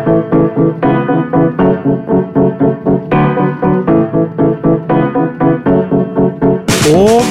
[0.00, 0.06] Og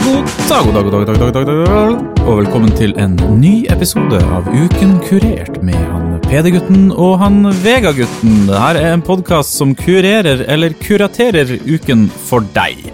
[0.05, 3.65] god dag, god dag, god dag, god dag, god dag, og velkommen til en ny
[3.73, 8.45] episode av Uken kurert med han PD-gutten og han Vega-gutten.
[8.51, 12.88] Dette er en podkast som kurerer eller kuraterer uken for deg.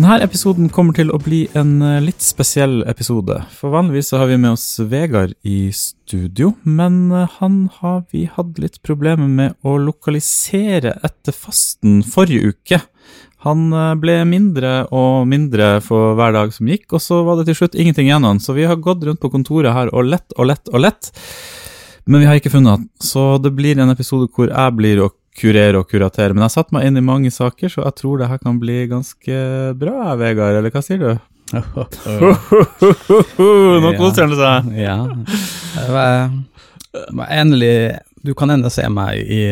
[0.00, 3.34] Denne episoden kommer til å bli en eh, litt spesiell episode.
[3.52, 8.22] For vanligvis så har vi med oss Vegard i studio, men eh, han har vi
[8.24, 12.80] hatt litt problemer med å lokalisere etter fasten forrige uke.
[13.44, 17.50] Han eh, ble mindre og mindre for hver dag som gikk, og så var det
[17.50, 18.40] til slutt ingenting igjen av han.
[18.40, 21.12] Så vi har gått rundt på kontoret her og lett og lett og lett,
[22.08, 22.88] men vi har ikke funnet han.
[23.04, 26.34] Så det blir en episode hvor jeg blir å kurere og kuratere.
[26.34, 28.58] Men jeg har satt meg inn i mange saker, så jeg tror det her kan
[28.62, 29.36] bli ganske
[29.80, 30.58] bra, Vegard.
[30.58, 31.10] Eller hva sier du?
[33.84, 34.70] Nå koser han seg.
[34.78, 34.98] Ja.
[35.90, 37.74] Jeg endelig
[38.22, 39.42] Du kan ennå se meg i,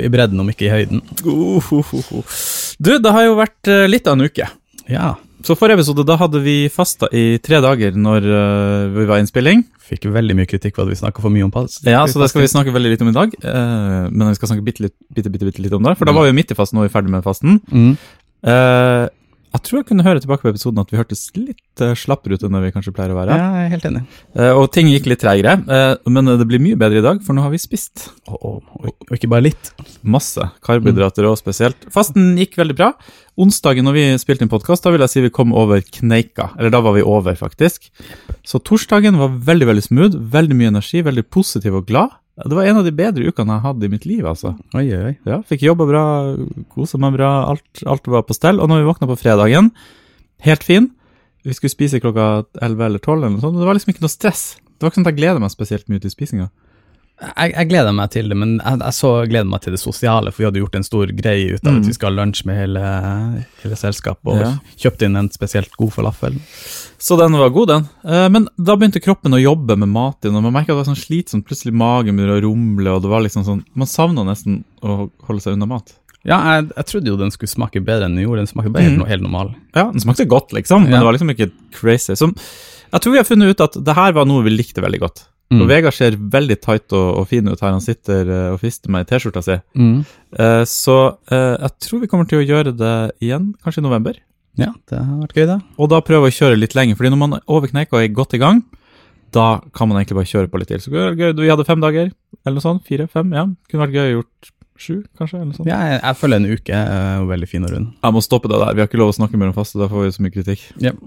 [0.00, 1.02] i bredden, om ikke i høyden.
[2.78, 4.46] Du, det har jo vært eh, litt av en uke.
[4.90, 5.14] Ja.
[5.44, 9.24] Så forrige episode, da hadde vi fasta i tre dager når uh, vi var i
[9.26, 9.64] innspilling.
[9.84, 11.82] Fikk veldig mye kritikk for at vi snakka for mye om pass.
[11.84, 13.34] Ja, så det skal vi snakke veldig litt om i dag.
[13.44, 15.98] Uh, men vi skal snakke bitte, bitte, bitte, bitte litt om det.
[16.00, 17.60] For da var vi midt i fasten, og vi er ferdig med fasten.
[17.68, 17.92] Mm.
[18.44, 19.02] Eh,
[19.54, 22.42] jeg tror jeg kunne høre tilbake på episoden at vi hørtes litt uh, slappere ut
[22.46, 23.36] enn det vi kanskje pleier å være.
[23.38, 24.02] Ja, jeg er helt enig.
[24.34, 27.36] Eh, og ting gikk litt tregere, eh, men det blir mye bedre i dag, for
[27.36, 29.70] nå har vi spist Og, og, og, og ikke bare litt.
[30.02, 31.86] masse karbohydrater og spesielt.
[31.94, 32.90] Fasten gikk veldig bra.
[33.40, 36.50] Onsdagen når vi spilte inn podkast, da vil jeg si vi kom over kneika.
[36.58, 37.88] Eller da var vi over, faktisk.
[38.46, 40.18] Så torsdagen var veldig, veldig smooth.
[40.34, 42.14] Veldig mye energi, veldig positiv og glad.
[42.34, 44.56] Det var en av de bedre ukene jeg har hatt i mitt liv, altså.
[44.74, 45.12] Oi, oi.
[45.28, 46.02] Ja, fikk jobba bra,
[46.74, 48.58] kosa meg bra, alt, alt var på stell.
[48.58, 49.70] Og når vi våkna på fredagen,
[50.42, 50.90] helt fin.
[51.46, 53.54] Vi skulle spise klokka 11 eller 12, eller noe sånt.
[53.54, 54.44] og Det var liksom ikke noe stress.
[54.66, 56.48] Det var ikke sånn at jeg gleder meg spesielt mye til spisinga.
[57.22, 60.32] Jeg, jeg gleder meg til det, men jeg, jeg så gleder meg til det sosiale,
[60.34, 61.78] for vi hadde gjort en stor greie ut av Mm.
[61.80, 62.82] at vi skal ha lunsj med hele,
[63.62, 64.50] hele selskapet, og Ja.
[64.82, 66.40] kjøpt inn en spesielt god falafel.
[66.98, 67.88] Så den var god, den.
[68.04, 70.90] Eh, Men da begynte kroppen å jobbe med mat igjen, og man merka det var
[70.90, 71.46] sånn slitsomt.
[71.46, 75.40] Plutselig magen begynner å rumle, og det var liksom sånn Man savna nesten å holde
[75.40, 75.92] seg unna mat.
[76.24, 78.38] Ja, jeg, jeg trodde jo den skulle smake bedre enn den gjorde.
[78.42, 79.06] Den smakte bare helt, Mm.
[79.06, 79.54] helt normal.
[79.76, 80.98] Ja, den smakte godt, liksom, men Ja.
[80.98, 82.12] det var liksom ikke crazy.
[82.16, 82.34] Så
[82.92, 85.24] jeg tror vi har funnet ut at det her var noe vi likte veldig godt.
[85.52, 85.60] Mm.
[85.60, 88.90] Og Vegard ser veldig tight og, og fin ut her han sitter eh, og fister
[88.90, 89.58] med i T-skjorta si.
[89.78, 89.98] Mm.
[90.40, 90.96] Eh, Så
[91.30, 94.16] eh, jeg tror vi kommer til å gjøre det igjen, kanskje i november.
[94.58, 95.58] Ja, det har vært gøy, det.
[95.82, 98.12] Og da prøve å kjøre litt lenger, fordi når man er over kneika og er
[98.16, 98.62] godt i gang,
[99.34, 100.80] da kan man egentlig bare kjøre på litt til.
[100.82, 101.32] Så gøy.
[101.38, 102.12] Vi hadde fem dager,
[102.44, 102.84] eller noe sånt.
[102.86, 103.48] Fire, fem, ja.
[103.68, 105.70] Kunne vært gøy å gjort sju, kanskje, eller noe sånt.
[105.70, 107.90] Ja, jeg, jeg føler en uke er jo veldig fin og rund.
[108.02, 108.74] Jeg må stoppe det der.
[108.78, 110.64] Vi har ikke lov å snakke mer om faste, da får vi så mye kritikk.
[110.82, 111.02] Yep.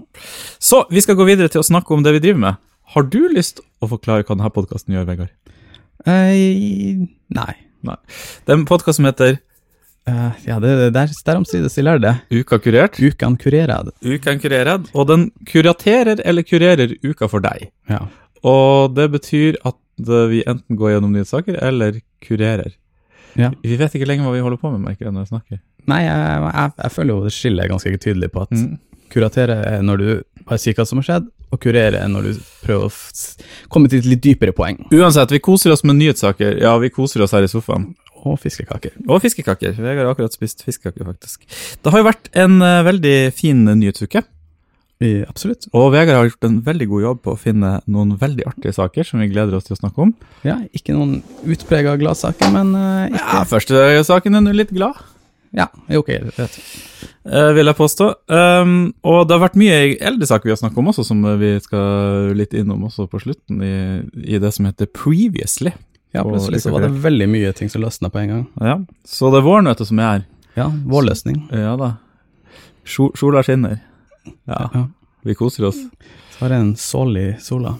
[0.68, 2.60] Så vi skal gå videre til å snakke om det vi driver med.
[2.94, 5.32] Har du lyst å forklare hva denne podkasten gjør, Vegard?
[6.06, 7.04] Eh,
[7.34, 7.52] nei.
[7.84, 9.38] Det er en podkast som heter
[10.08, 12.14] Eh, ja, det, der, derom strides de lærde.
[12.32, 12.94] Uka kurert.
[12.96, 13.90] Ukan kurerad.
[14.00, 17.66] Uka kurerad, og den kuraterer eller kurerer uka for deg.
[17.92, 18.06] Ja.
[18.40, 19.76] Og det betyr at
[20.32, 22.72] vi enten går gjennom nyhetssaker eller kurerer.
[23.36, 23.50] Ja.
[23.60, 25.60] Vi vet ikke lenger hva vi holder på med, merker jeg når jeg snakker.
[25.92, 28.78] Nei, jeg, jeg, jeg føler jo det skillet er ganske tydelig på at Mm.
[29.12, 30.08] kuratere er når du
[30.48, 34.02] bare sier hva som har skjedd, og kurere enn når du prøver å komme til
[34.02, 34.80] et litt dypere poeng.
[34.94, 36.58] Uansett, vi koser oss med nyhetssaker.
[36.62, 37.90] Ja, vi koser oss her i sofaen.
[38.26, 38.96] Og fiskekaker.
[39.06, 39.76] Og fiskekaker.
[39.78, 41.46] Vegard har akkurat spist fiskekaker, faktisk.
[41.78, 44.24] Det har jo vært en uh, veldig fin nyhetsuke.
[44.98, 45.68] I, absolutt.
[45.78, 49.06] Og Vegard har gjort en veldig god jobb på å finne noen veldig artige saker
[49.06, 50.10] som vi gleder oss til å snakke om.
[50.42, 54.98] Ja, ikke noen utprega gladsaker, men uh, ikke Ja, første saken er nå litt glad.
[55.56, 56.56] Ja, jo, ok, rett.
[57.24, 58.08] Uh, vil jeg påstå.
[58.28, 58.72] Um,
[59.06, 62.34] og det har vært mye eldre saker vi har snakket om også, som vi skal
[62.36, 63.74] litt innom også på slutten, i,
[64.36, 65.72] i det som heter Previously.
[66.16, 68.44] Ja, plutselig så var det veldig mye ting som løsna på en gang.
[68.64, 70.22] Ja, Så det er våren vet du, som er her.
[70.56, 71.42] Ja, vårløsning.
[71.52, 71.90] Ja da.
[72.88, 73.80] Sol- Sola skinner.
[74.48, 74.86] Ja, Ja.
[75.24, 75.76] vi koser oss.
[76.32, 77.76] Så har jeg en sålig sola.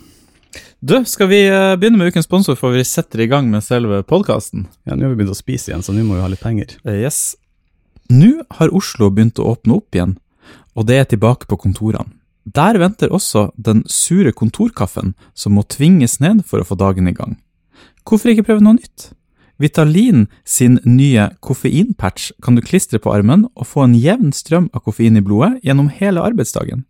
[0.80, 4.02] Du, skal vi eh, begynne med ukens sponsor før vi setter i gang med selve
[4.06, 4.66] podkasten?
[4.86, 6.76] Ja, nå har vi begynt å spise igjen, så nå må vi ha litt penger.
[6.86, 7.34] Yes.
[8.08, 10.16] Nå har Oslo begynt å åpne opp igjen,
[10.72, 12.14] og det er tilbake på kontorene.
[12.48, 17.12] Der venter også den sure kontorkaffen som må tvinges ned for å få dagen i
[17.12, 17.36] gang.
[18.08, 19.10] Hvorfor ikke prøve noe nytt?
[19.60, 24.86] Vitalin sin nye koffeinpatch kan du klistre på armen og få en jevn strøm av
[24.86, 26.86] koffein i blodet gjennom hele arbeidsdagen.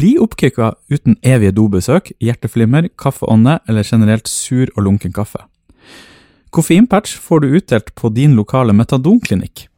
[0.00, 5.42] Bli oppkicka uten evige dobesøk, hjerteflimmer, kaffeånde eller generelt sur og lunken kaffe.
[6.54, 9.69] Koffeinpatch får du utdelt på din lokale metadonklinikk.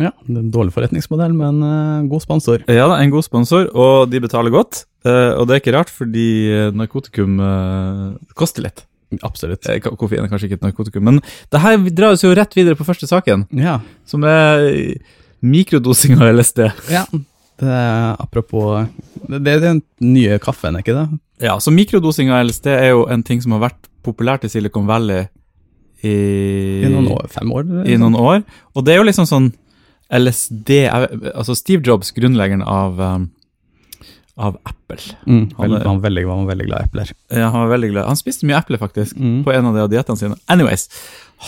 [0.00, 2.64] Ja, det er en dårlig forretningsmodell, men uh, god sponsor.
[2.66, 4.84] Ja da, en god sponsor, og de betaler godt.
[5.06, 8.82] Uh, og det er ikke rart, fordi eh, narkotikum uh, koster litt.
[9.22, 9.68] Absolutt.
[10.00, 11.20] Koffein er kanskje ikke et narkotikum, men
[11.52, 13.76] det her drar oss jo rett videre på første saken, Ja.
[14.08, 14.64] som er
[15.44, 16.66] mikrodosing av LSD.
[16.90, 17.04] ja.
[17.54, 18.88] Det er, apropos
[19.30, 21.04] Det, er den nye kaffen, ikke det?
[21.46, 24.88] Ja, så mikrodosing av LSD er jo en ting som har vært populært i Silicon
[24.88, 25.28] Valley
[26.02, 26.14] i,
[26.82, 27.62] I noen år, fem år?
[27.62, 28.42] eller i noen år.
[28.74, 29.46] Og det er jo liksom sånn
[30.14, 30.70] LSD
[31.34, 33.26] Altså Steve Jobs, grunnleggeren av, um,
[34.36, 34.98] av Apple.
[35.26, 37.12] Mm, Han var veldig, han var veldig glad i epler.
[37.30, 38.06] Ja, han var veldig glad.
[38.10, 39.44] Han spiste mye eple, faktisk, Mm.
[39.44, 40.36] på en av de diettene sine.
[40.48, 40.88] Anyways,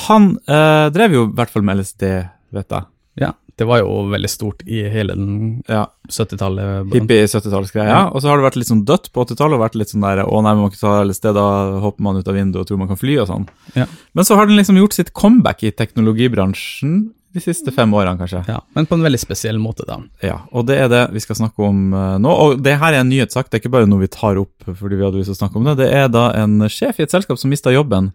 [0.06, 2.04] han uh, drev jo i hvert fall med LSD,
[2.52, 2.84] vet jeg.
[3.18, 6.92] Ja, det var jo veldig stort i hele den Ja, 70-tallet.
[6.92, 7.88] Hippie 70-tallsgreia.
[7.88, 8.02] Ja.
[8.12, 10.22] Og så har det vært litt sånn dødt på 80-tallet, og vært litt sånn der
[10.26, 11.46] å nei, man ikke ta LSD, da
[11.80, 13.48] hopper man ut av vinduet og tror man kan fly og sånn.
[13.74, 13.86] Ja.
[14.14, 18.40] Men så har den liksom gjort sitt comeback i teknologibransjen de siste fem årene, kanskje.
[18.50, 20.00] Ja, men på en veldig spesiell måte, da.
[20.24, 22.32] Ja, og det er det vi skal snakke om eh, nå.
[22.46, 24.96] Og det her er en nyhetssak, det er ikke bare noe vi tar opp fordi
[24.98, 25.76] vi hadde lyst til å snakke om det.
[25.84, 28.10] Det er da en sjef i et selskap som mista jobben.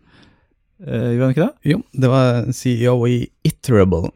[0.82, 1.54] Eh, Gjør han ikke det?
[1.76, 4.10] Jo, det var CEO i Iterable,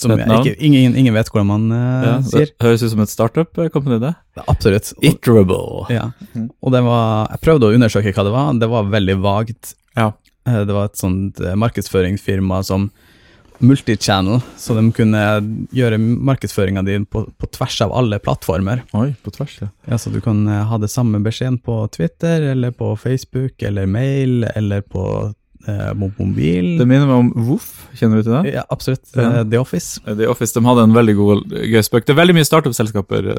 [0.00, 2.48] som jeg ikke, ingen, ingen vet hvordan man uh, Ja, sier.
[2.52, 4.12] det høres ut som et startup-company, det.
[4.48, 4.92] Absolutt.
[5.04, 5.86] Iterable.
[5.92, 6.08] ja.
[6.62, 9.74] og det var, jeg prøvde å undersøke hva det var, det var veldig vagt.
[9.98, 10.10] Ja.
[10.48, 12.88] Eh, Det var et sånt markedsføringsfirma som
[13.64, 15.20] multichannel, så de kunne
[15.74, 18.82] gjøre markedsføringa di på, på tvers av alle plattformer.
[18.96, 19.68] Oi, på tvers, ja.
[19.88, 23.86] Ja, Så du kan eh, ha det samme beskjeden på Twitter, eller på Facebook, eller
[23.90, 25.04] mail, eller på
[25.66, 26.76] eh, mobil.
[26.78, 28.54] Det minner meg om Voff, kjenner du til det?
[28.58, 29.04] ja, absolutt.
[29.16, 29.28] Ja.
[29.40, 30.00] Eh, The Office.
[30.06, 32.06] The Office de hadde en veldig god gøy spøk.
[32.06, 33.30] Det er veldig mye startup-selskaper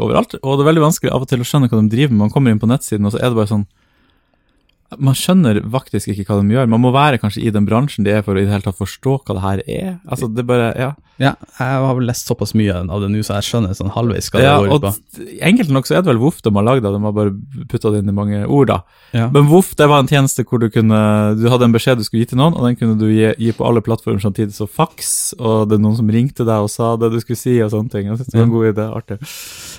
[0.00, 2.24] overalt, og det er veldig vanskelig av og til å skjønne hva de driver med.
[2.26, 3.68] Man kommer inn på nettsiden, og så er det bare sånn
[4.98, 6.70] Man skjønner faktisk ikke hva de gjør.
[6.70, 8.78] Man må være kanskje i den bransjen de er for å i det hele tatt
[8.78, 9.92] forstå hva det her er.
[10.10, 10.90] Altså, det bare, ja.
[11.20, 14.30] Ja, jeg har vel lest såpass mye av det nå, så jeg skjønner sånn halvveis
[14.32, 15.24] hva det ja går ut på.
[15.50, 17.34] enkelt nok så er det vel Voff de har lagd, de har bare
[17.68, 18.78] putta det inn i mange ord, da.
[19.12, 19.26] Ja.
[19.34, 21.00] Men Voff det var en tjeneste hvor du kunne
[21.36, 23.52] Du hadde en beskjed du skulle gi til noen, og den kunne du gi, gi
[23.52, 26.94] på alle plattformer samtidig, så faks, og det er noen som ringte deg og sa
[26.96, 28.08] det du skulle si, og sånne ting.
[28.08, 29.20] Jeg synes det var en god idé, artig.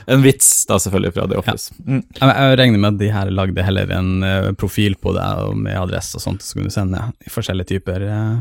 [0.08, 1.76] En vits, da, selvfølgelig, fra The Office.
[1.86, 2.02] Mm.
[2.18, 5.78] Jeg, jeg regner med at de her lagde heller en uh, profil på deg med
[5.78, 8.40] adresse og sånt, så kunne du sende i forskjellige typer uh,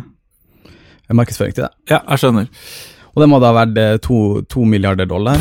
[1.16, 1.76] markedsføring til deg.
[1.90, 2.48] Ja, jeg skjønner.
[3.10, 4.18] Og det må da ha vært eh, to,
[4.50, 5.40] to milliarder dollar.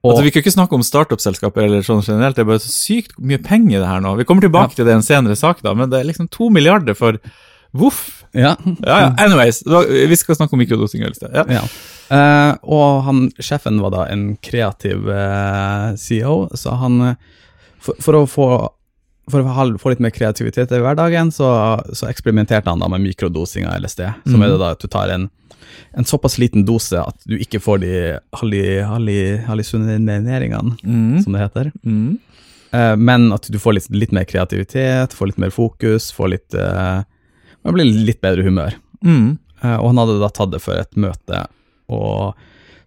[0.00, 2.72] Og, Altså, vi kan ikke snakke om startup-selskaper eller sånn generelt, det er bare så
[2.72, 4.14] sykt mye penger i det her nå.
[4.16, 6.48] Vi kommer tilbake til det i en senere sak, da, men det er liksom to
[6.52, 7.18] milliarder for
[7.70, 8.24] Voff.
[8.32, 9.62] ja, Ja, ja, anyways,
[10.08, 11.04] vi skal snakke om mikrodosing.
[11.32, 11.44] Ja.
[11.48, 11.62] ja.
[12.10, 17.14] Uh, og han, sjefen var da en kreativ uh, CEO, så han eh,
[17.78, 18.48] for, for å få
[19.30, 21.46] for å få litt mer kreativitet i hverdagen, så,
[21.94, 24.00] så eksperimenterte han da med mikrodosing av LSD.
[24.24, 24.42] Som mm.
[24.42, 25.28] er det da at du tar en,
[25.94, 27.92] en såpass liten dose at du ikke får de
[29.46, 31.22] hallusineringene, Mm.
[31.22, 31.70] som det heter.
[31.86, 32.18] Mm.
[32.74, 36.58] Uh, men at du får litt, litt mer kreativitet, får litt mer fokus, får litt
[37.64, 38.76] eh, ble litt bedre humør.
[39.04, 39.38] Mm.
[39.62, 41.44] Eh, og han hadde da tatt det for et møte,
[41.90, 42.32] og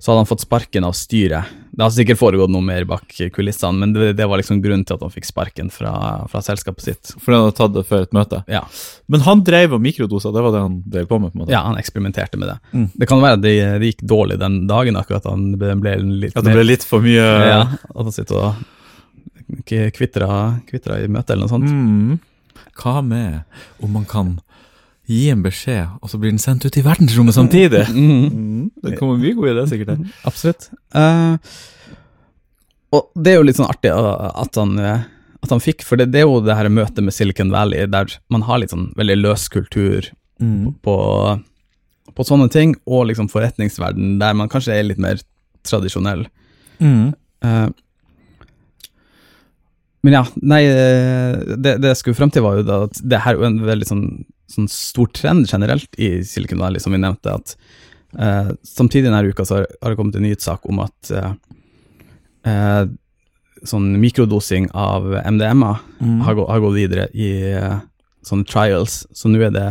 [0.03, 1.47] så hadde han fått sparken av styret.
[1.71, 4.97] Det har sikkert foregått noe mer bak kulissene, men det, det var liksom grunnen til
[4.97, 5.93] at han fikk sparken fra,
[6.27, 7.13] fra selskapet sitt.
[7.23, 8.41] For han hadde tatt det før et møte.
[8.51, 8.65] Ja,
[9.07, 11.31] Men han drev og mikrodosa, det var det han drev på med?
[11.31, 11.55] på en måte.
[11.55, 12.57] ja han eksperimenterte med det.
[12.73, 12.89] Mm.
[12.99, 15.95] Det kan være at det, det gikk dårlig den dagen, akkurat han ble, ble
[16.25, 21.31] litt At det ble litt for mye Ja, at han sitter og kvitrer i møte
[21.31, 21.71] eller noe sånt.
[21.71, 22.19] mm.
[22.73, 23.43] Hva med
[23.85, 24.35] om man kan
[25.09, 27.83] gi en beskjed, og så blir den sendt ut i verdensrommet samtidig?
[27.91, 28.27] Mm.
[28.31, 28.65] Mm.
[28.85, 29.91] Det kommer mye god i det, sikkert.
[29.93, 30.13] der.
[30.29, 30.69] Absolutt.
[30.95, 31.35] Uh,
[32.93, 35.03] og det er jo litt sånn artig at han, uh,
[35.43, 38.15] at han fikk, for det, det er jo det her møtet med Silicon Valley, der
[38.31, 40.73] man har litt sånn veldig løs kultur Mm.
[40.83, 40.93] på,
[42.17, 45.21] på sånne ting, og liksom forretningsverden, der man kanskje er litt mer
[45.63, 46.25] tradisjonell.
[46.83, 47.13] Mm.
[47.45, 47.69] Uh,
[50.03, 53.21] men ja, nei, eh, det, det jeg skulle frem til var jo da at det
[53.23, 54.03] her er jo en veldig sånn,
[54.53, 57.55] sånn stor trend generelt i Silicon Valley, som vi nevnte, at
[58.19, 61.31] eh, samtidig denne uka så har, har det kommet en nyhetssak om at eh,
[62.51, 62.83] eh,
[63.63, 66.21] sånn mikrodosing av MDMA Mm.
[66.25, 67.77] har, gå, har gått videre i eh,
[68.27, 69.67] sånne trials, så nå er det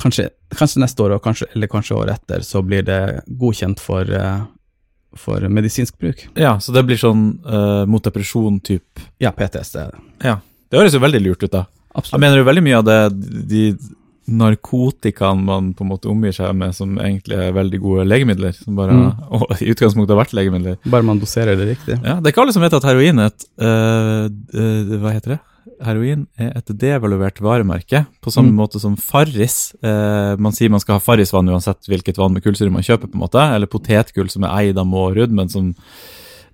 [0.00, 4.40] kanskje, kanskje neste år, kanskje, eller kanskje året etter, så blir det godkjent for, eh,
[5.20, 6.24] for medisinsk bruk.
[6.40, 9.82] Ja, så det blir sånn eh, mot depresjon-type Ja, PTSD.
[10.24, 10.38] Ja.
[10.72, 11.66] Det høres jo veldig lurt ut, da.
[11.94, 13.00] Jeg mener jo veldig mye av det
[13.50, 13.64] de
[14.32, 18.76] narkotikaene man på en måte omgir seg med, som egentlig er veldig gode legemidler, som
[18.78, 19.08] bare Mm.
[19.34, 20.76] og i utgangspunktet har vært legemidler.
[20.86, 21.98] Bare man doserer det riktig.
[22.04, 25.34] Ja, Det er ikke alle som vet at heroin er et uh, uh, Hva heter
[25.36, 25.40] det?
[25.82, 28.56] Heroin er et devaluert varemerke, på samme Mm.
[28.62, 29.74] måte som Farris.
[29.82, 33.14] Eh, man sier man skal ha Farris-vann uansett hvilket vann med kullsyre man kjøper, på
[33.18, 35.72] en måte, eller potetgull som er eid av Mårud, men som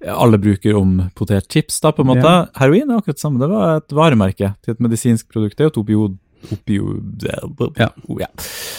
[0.07, 2.25] alle bruker om potetchips, da, på en måte.
[2.27, 2.47] Ja.
[2.61, 3.41] Heroin er akkurat det samme.
[3.43, 5.57] Det var et varemerke til et medisinsk produkt.
[5.59, 6.19] Det er jo et opiod.
[6.55, 7.01] opio
[7.77, 7.89] Ja.
[8.21, 8.29] ja.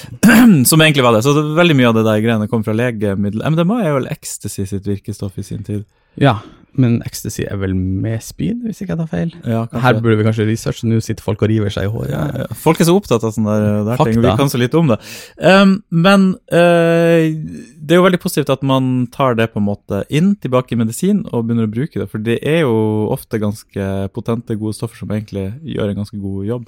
[0.65, 1.23] Som egentlig var det.
[1.23, 3.43] Så veldig mye av det der greiene kom fra legemiddel.
[3.43, 5.83] MDMA er vel ecstasy sitt virkestoff i sin tid.
[6.19, 6.39] Ja,
[6.77, 9.31] men ecstasy er vel med speed, hvis ikke jeg tar feil.
[9.47, 9.63] Ja.
[9.83, 12.13] Her burde vi kanskje researche, nå sitter folk og river seg i håret.
[12.13, 12.47] Ja, ja.
[12.57, 14.99] Folk er så opptatt av sånne der, der ting, vi kan så lite om det.
[15.41, 20.03] Um, men uh, det er jo veldig positivt at man tar det på en måte
[20.13, 22.09] inn, tilbake i medisin, og begynner å bruke det.
[22.11, 22.75] For det er jo
[23.13, 26.67] ofte ganske potente, gode stoffer som egentlig gjør en ganske god jobb.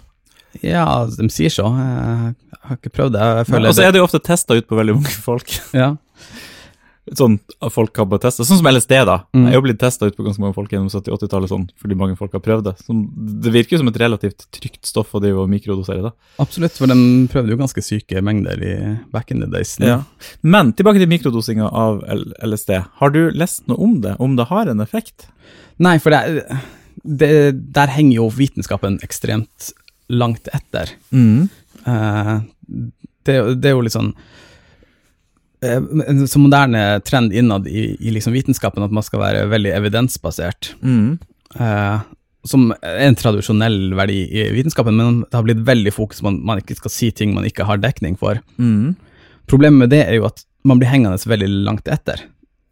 [0.59, 1.69] Ja, de sier så.
[1.71, 2.33] Jeg
[2.65, 3.27] har ikke prøvd det.
[3.61, 5.53] Og så er det jo ofte testa ut på veldig mange folk.
[5.77, 5.93] ja.
[7.17, 8.45] Sånn at folk har bare testet.
[8.45, 9.15] Sånn som LSD, da.
[9.33, 9.47] Mm.
[9.49, 12.35] er jo blitt testa ut på ganske mange folk gjennom 70-80-tallet, sånn, fordi mange folk
[12.37, 12.73] har prøvd det.
[12.85, 12.99] Som,
[13.41, 16.05] det virker jo som et relativt trygt stoff å drive og mikrodosere.
[16.05, 16.11] da.
[16.43, 16.97] Absolutt, for de
[17.33, 18.75] prøvde jo ganske syke mengder i
[19.15, 19.73] back in the days.
[19.81, 20.03] Ja.
[20.45, 22.03] Men tilbake til mikrodosinga av
[22.45, 22.77] LSD.
[23.01, 24.13] Har du lest noe om det?
[24.21, 25.25] Om det har en effekt?
[25.81, 26.61] Nei, for det,
[27.01, 27.33] det,
[27.73, 29.71] der henger jo vitenskapen ekstremt
[30.11, 30.93] langt etter.
[31.09, 31.49] Mm.
[31.81, 32.37] Uh,
[33.25, 34.13] det, det er jo litt sånn
[35.61, 40.73] en så moderne trend innad i, i liksom vitenskapen at man skal være veldig evidensbasert.
[40.81, 41.19] Mm.
[41.59, 42.01] eh,
[42.49, 46.39] som er en tradisjonell verdi i vitenskapen, men det har blitt veldig fokus på at
[46.49, 48.39] man ikke skal si ting man ikke har dekning for.
[48.57, 48.95] Mm.
[49.51, 52.23] Problemet med det er jo at man blir hengende veldig langt etter.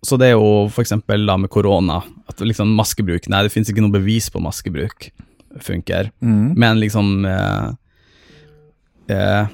[0.05, 3.83] Så det er jo eksempel da med korona, at liksom maskebruk Nei, det finnes ikke
[3.83, 5.09] noe bevis på maskebruk
[5.61, 6.11] funker.
[6.23, 6.53] Mm.
[6.57, 7.69] Men liksom eh,
[9.15, 9.45] eh,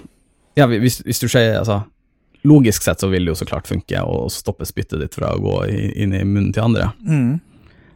[0.56, 1.82] Ja, hvis, hvis du sier altså,
[2.46, 5.42] Logisk sett så vil det jo så klart funke å stoppe spyttet ditt fra å
[5.42, 6.92] gå inn i munnen til andre.
[7.06, 7.40] Mm.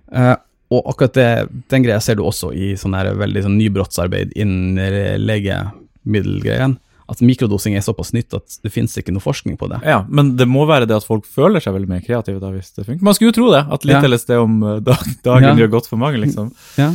[0.09, 0.35] Uh,
[0.73, 1.29] og akkurat det,
[1.73, 4.77] den greia ser du også i sånn her veldig sånn nybrottsarbeid innen
[5.25, 6.77] legemiddelgreien.
[7.09, 9.79] At mikrodosing er såpass nytt at det finnes ikke noe forskning på det.
[9.81, 12.69] Ja, men det må være det at folk føler seg veldig mer kreative da, hvis
[12.75, 13.01] det funker.
[13.07, 14.11] Man skulle jo tro det, at litt Ja.
[14.11, 15.55] LSD om eh, dag, dagen Ja.
[15.63, 16.51] gjør godt for mange, liksom.
[16.77, 16.91] Ja,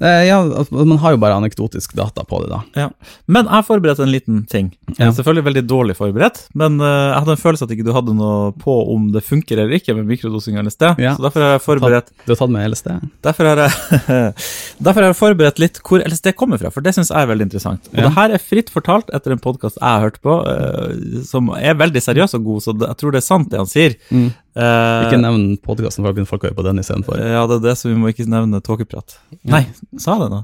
[0.00, 0.38] ja
[0.70, 2.60] man har jo bare anekdotisk data på det, da.
[2.78, 2.88] Ja.
[3.26, 4.68] Men jeg har forberedt en liten ting.
[4.98, 5.10] Ja.
[5.12, 8.52] Selvfølgelig veldig dårlig forberedt, men eh, jeg hadde en følelse at ikke du hadde noe
[8.62, 11.14] på om det funker eller ikke med mikrodosing av LSD, Ja.
[11.16, 12.90] så derfor har jeg forberedt Du har tatt med LSD?
[13.26, 14.34] Derfor har, jeg,
[14.88, 17.48] derfor har jeg forberedt litt hvor LSD kommer fra, for det syns jeg er veldig
[17.48, 17.88] interessant.
[17.92, 18.08] Og Ja.
[18.08, 21.74] det her er fritt fortalt etter en podkast jeg har hørt på, eh, som er
[21.78, 23.96] veldig seriøs og god, så jeg tror det er sant det han sier.
[24.10, 24.30] Mm.
[24.56, 27.20] Eh, Ikke nevn podkasten, for da begynner folk å høre på den istedenfor.
[27.20, 29.18] ja, det er det så vi må ikke nevne tåkeprat.
[29.44, 29.64] Nei,
[30.00, 30.40] sa jeg det nå?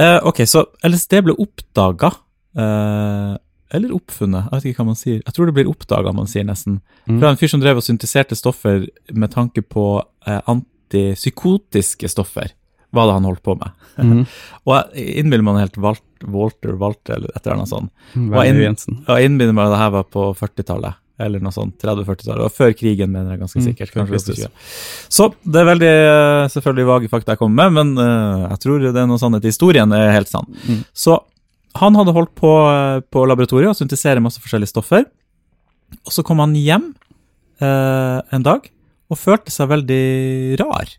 [0.00, 2.10] Uh, ok, så LSD ble oppdaga,
[2.58, 3.34] uh,
[3.74, 5.20] eller oppfunnet, jeg vet ikke hva man sier.
[5.20, 6.80] Jeg tror det blir oppdaga, man sier nesten.
[7.06, 7.20] Mm.
[7.20, 9.86] Fra en fyr som drev og synteserte stoffer med tanke på
[10.26, 12.52] eh, antipsykotiske stoffer,
[12.94, 13.70] var det han holdt på med.
[13.94, 14.24] Mm.
[14.66, 17.92] Og jeg innbiller meg helt Walt, Walter Walter eller et eller annet sånt.
[18.16, 18.72] Werner.
[19.06, 22.54] Og jeg innbiller meg at det her var på 40-tallet, eller noe sånt, 30-40-tallet, og
[22.54, 23.92] før krigen, mener jeg ganske Mm, sikkert.
[23.92, 24.40] Mm, kanskje Kristus.
[24.48, 25.12] 80.
[25.14, 28.82] Så det er veldig eh, selvfølgelig vage fakta jeg kommer med, men uh, jeg tror
[28.82, 30.48] det er noe sannhet i historien er helt sann.
[30.66, 30.82] Mm.
[30.90, 31.20] Så
[31.78, 35.06] han hadde holdt på eh, på laboratoriet og syntesere masse forskjellige stoffer,
[36.02, 36.90] og så kom han hjem
[37.62, 38.66] uh, en dag
[39.10, 40.04] og følte seg veldig
[40.58, 40.90] rar.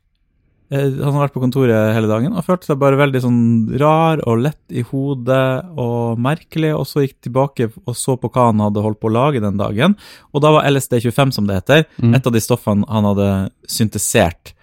[0.74, 3.42] Eh, han har vært på kontoret hele dagen og følte seg bare veldig sånn
[3.78, 8.48] rar og lett i hodet og merkelig, og så gikk tilbake og så på hva
[8.50, 9.94] han hadde holdt på å lage den dagen,
[10.34, 12.16] og da var LSD25, som det heter, Mm.
[12.16, 14.54] et av de stoffene han hadde syntesert.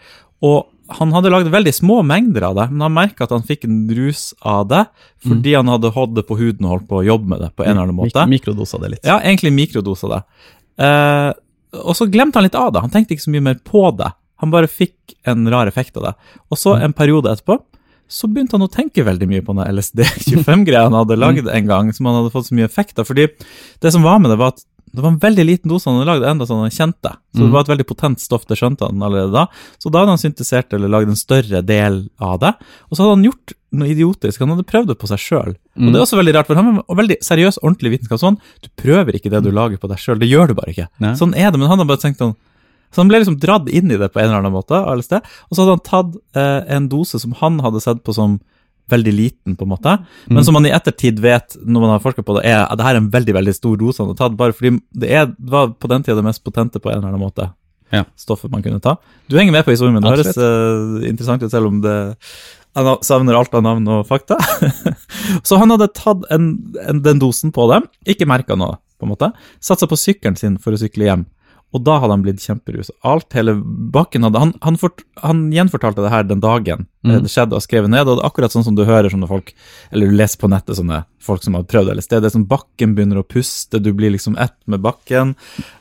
[0.42, 0.66] Og
[0.99, 3.88] han hadde lagd veldig små mengder av det, men han merka at han fikk en
[3.88, 4.87] rus av det,
[5.25, 7.62] fordi han hadde hatt det på huden og holdt på å jobbe med det på
[7.64, 8.26] en eller annen måte.
[8.26, 9.04] Mik mikrodosa det litt.
[9.06, 10.23] Ja, egentlig mikrodosa det.
[10.82, 11.32] Eh,
[11.80, 12.82] og så glemte han litt av det.
[12.82, 14.11] Han tenkte ikke så mye mer på det.
[14.42, 16.14] Han bare fikk en rar effekt av det.
[16.50, 17.61] Og så en periode etterpå
[18.12, 21.92] så begynte han å tenke veldig mye på den LSD-25-greia han hadde lagd en gang,
[21.96, 23.06] som han hadde fått så mye effekt av.
[23.08, 23.28] Fordi
[23.80, 26.11] det som var med det, var at det var en veldig liten dose han hadde
[26.11, 27.14] lagd, enda sånn han kjente.
[27.32, 27.52] Så det Mhm.
[27.54, 29.46] var et veldig potent stoff, det skjønte han allerede da.
[29.80, 32.52] Så da hadde han syntesert eller lagd en større del av det.
[32.90, 34.38] Og så hadde han gjort noe idiotisk.
[34.40, 35.49] Han hadde prøvd det på seg sjøl.
[35.56, 35.92] Og Mm.
[35.92, 38.37] det er også veldig rart, for han var veldig seriøs, ordentlig vitenskap sånn.
[38.61, 40.88] Du prøver ikke det du lager på deg sjøl, det gjør du bare ikke.
[41.16, 42.37] Sånn er det, men han hadde bare tenkt sånn
[42.92, 45.62] Så han ble liksom dratt inn i det på en eller annen måte, og så
[45.62, 48.38] hadde han tatt eh, en dose som han hadde sett på som
[48.92, 49.92] veldig liten, på en måte,
[50.26, 50.44] men Mm.
[50.44, 52.96] som man i ettertid vet, når man har forska på det, er at det her
[52.99, 55.70] er en veldig veldig stor dose han har tatt, bare fordi det, er, det var
[55.72, 57.46] på den tida det mest potente på en eller annen måte.
[57.92, 58.04] Ja.
[58.16, 58.96] Stoffet man kunne ta.
[59.28, 61.96] Du henger med på historien, men det høres eh, interessant ut, selv om det
[62.72, 64.38] jeg savner alt av navn og fakta.
[65.46, 66.46] så han hadde tatt en,
[66.88, 67.82] en, den dosen på det,
[68.14, 69.28] ikke merka noe, på en måte,
[69.61, 71.26] satt seg på sykkelen sin for å sykle hjem.
[71.73, 72.91] Og da hadde han blitt kjemperusa.
[73.09, 73.55] Alt, hele
[73.95, 77.23] bakken hadde Han, han, fort, han gjenfortalte det her den dagen Mm.
[77.25, 78.07] det skjedde, og skrev ned.
[78.07, 79.52] Og det er akkurat sånn som du hører sånne folk,
[79.91, 82.21] eller du leser på nettet sånne folk som har prøvd LSD.
[82.21, 85.35] Det er sånn bakken begynner å puste, du blir liksom ett med bakken.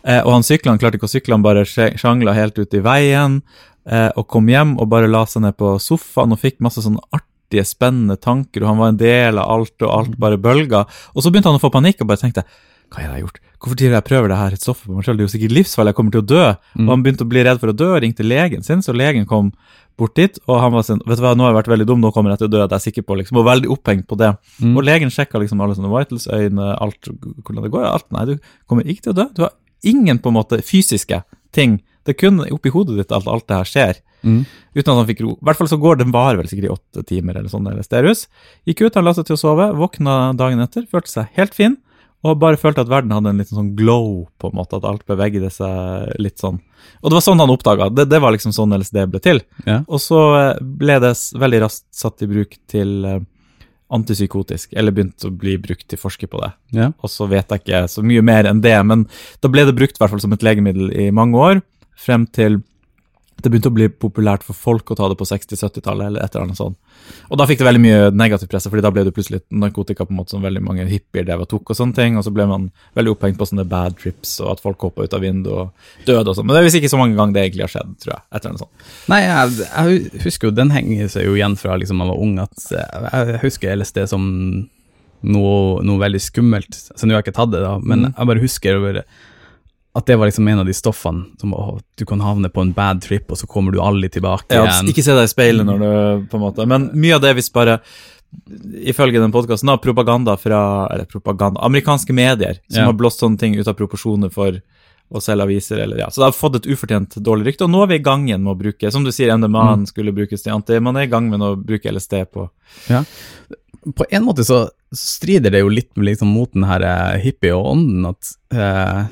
[0.03, 2.73] Eh, og han sykla, han klarte ikke å sykle, han bare sj- sjangla helt ut
[2.73, 3.41] i veien.
[3.85, 7.01] Eh, og kom hjem og bare la seg ned på sofaen og fikk masse sånne
[7.13, 10.87] artige, spennende tanker, og han var en del av alt, og alt bare bølga.
[11.13, 12.45] Og så begynte han å få panikk og bare tenkte
[12.91, 13.39] hva har jeg gjort?
[13.61, 15.19] Hvorfor driver jeg prøver det her stoffet på meg selv?
[15.19, 16.45] Det er jo sikkert livsfarlig, jeg kommer til å dø.
[16.81, 19.27] Og han begynte å bli redd for å dø, og ringte legen sin, så legen
[19.29, 19.51] kom
[20.01, 22.01] bort dit, og han var sånn, vet du hva, nå har jeg vært veldig dum,
[22.01, 24.07] nå kommer jeg til å dø, det er jeg sikker på, liksom, og veldig opphengt
[24.09, 24.31] på det.
[24.63, 24.71] Mm.
[24.79, 27.11] Og legen sjekka liksom alle sånne vitals, øyne, alt,
[27.43, 29.53] hvordan det går, alt, nei, du kommer ikke til å dø, du har
[29.85, 31.21] ingen på en måte fysiske
[31.53, 34.43] ting, det er kun oppi hodet ditt at alt det her skjer, Mm.
[34.77, 35.31] uten at han fikk ro.
[35.33, 37.81] I hvert fall så går den varer vel sikkert i åtte timer eller sånn, eller
[37.81, 38.27] sterus.
[38.69, 41.79] Gikk ut, han la seg til å sove, våkna dagen etter, følte seg helt fin,
[42.21, 45.05] og bare følte at verden hadde en liten sånn glow, på en måte, at alt
[45.09, 46.59] bevegde seg litt sånn.
[47.01, 49.41] Og det var sånn han oppdaga, det, det var liksom sånn LSD ble til.
[49.65, 49.81] Ja.
[49.87, 53.21] Og så eh, ble det veldig raskt satt i bruk til eh,
[53.91, 56.51] antipsykotisk, eller begynte å bli brukt til forsker på det.
[56.77, 56.91] Ja.
[57.01, 59.07] Og så vet jeg ikke så mye mer enn det, men
[59.41, 61.63] da ble det brukt i hvert fall som et legemiddel i mange år,
[61.97, 62.61] frem til
[63.43, 66.45] det begynte å bli populært for folk å ta det på 60-70-tallet, eller et eller
[66.47, 66.77] annet sånt.
[67.29, 70.13] Og da fikk det veldig mye negativ presse, fordi da ble det plutselig narkotika på
[70.13, 72.45] en måte som veldig mange hippier drev og tok og sånne ting, og så ble
[72.49, 72.67] man
[72.97, 76.27] veldig opphengt på sånne bad trips, og at folk hoppa ut av vinduet og døde
[76.29, 76.45] og sånn.
[76.47, 78.23] Men det er visst ikke så mange ganger det egentlig har skjedd, tror jeg.
[78.31, 78.85] Et eller annet sånt.
[79.13, 82.37] Nei, jeg, jeg husker jo, den henger seg jo igjen fra liksom man var ung,
[82.43, 84.29] at jeg husker LSD som
[85.21, 86.73] noe, noe veldig skummelt.
[86.95, 88.13] Så nå har jeg ikke tatt det, da, men Mm.
[88.17, 89.03] jeg bare husker over
[89.95, 92.71] at det var liksom en av de stoffene som å, du kan havne på en
[92.73, 94.87] bad trip, og så kommer du aldri tilbake Ja, igjen.
[94.93, 97.51] ikke se deg i speilet når du på en måte Men mye av det hvis
[97.51, 97.79] bare
[98.87, 102.85] Ifølge den podkasten, propaganda fra Eller propaganda Amerikanske medier som Ja.
[102.85, 104.61] har blåst sånne ting ut av proporsjoner for
[105.11, 106.07] å selge aviser, eller ja.
[106.09, 107.65] Så det har fått et ufortjent dårlig rykte.
[107.65, 109.85] Og nå er vi i gang igjen med å bruke Som du sier, MDMA Mm.
[109.87, 110.79] skulle brukes til anti.
[110.79, 112.49] Man er i gang med å bruke LSD på
[112.87, 113.03] ja.
[113.93, 117.65] På en måte så strider det jo litt liksom mot den her eh, hippie og
[117.75, 119.07] ånden, at eh,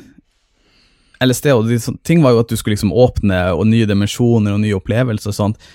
[1.23, 4.61] LSD og de, ting var jo at du skulle liksom åpne og nye dimensjoner og
[4.63, 5.71] nye opplevelser og sånt.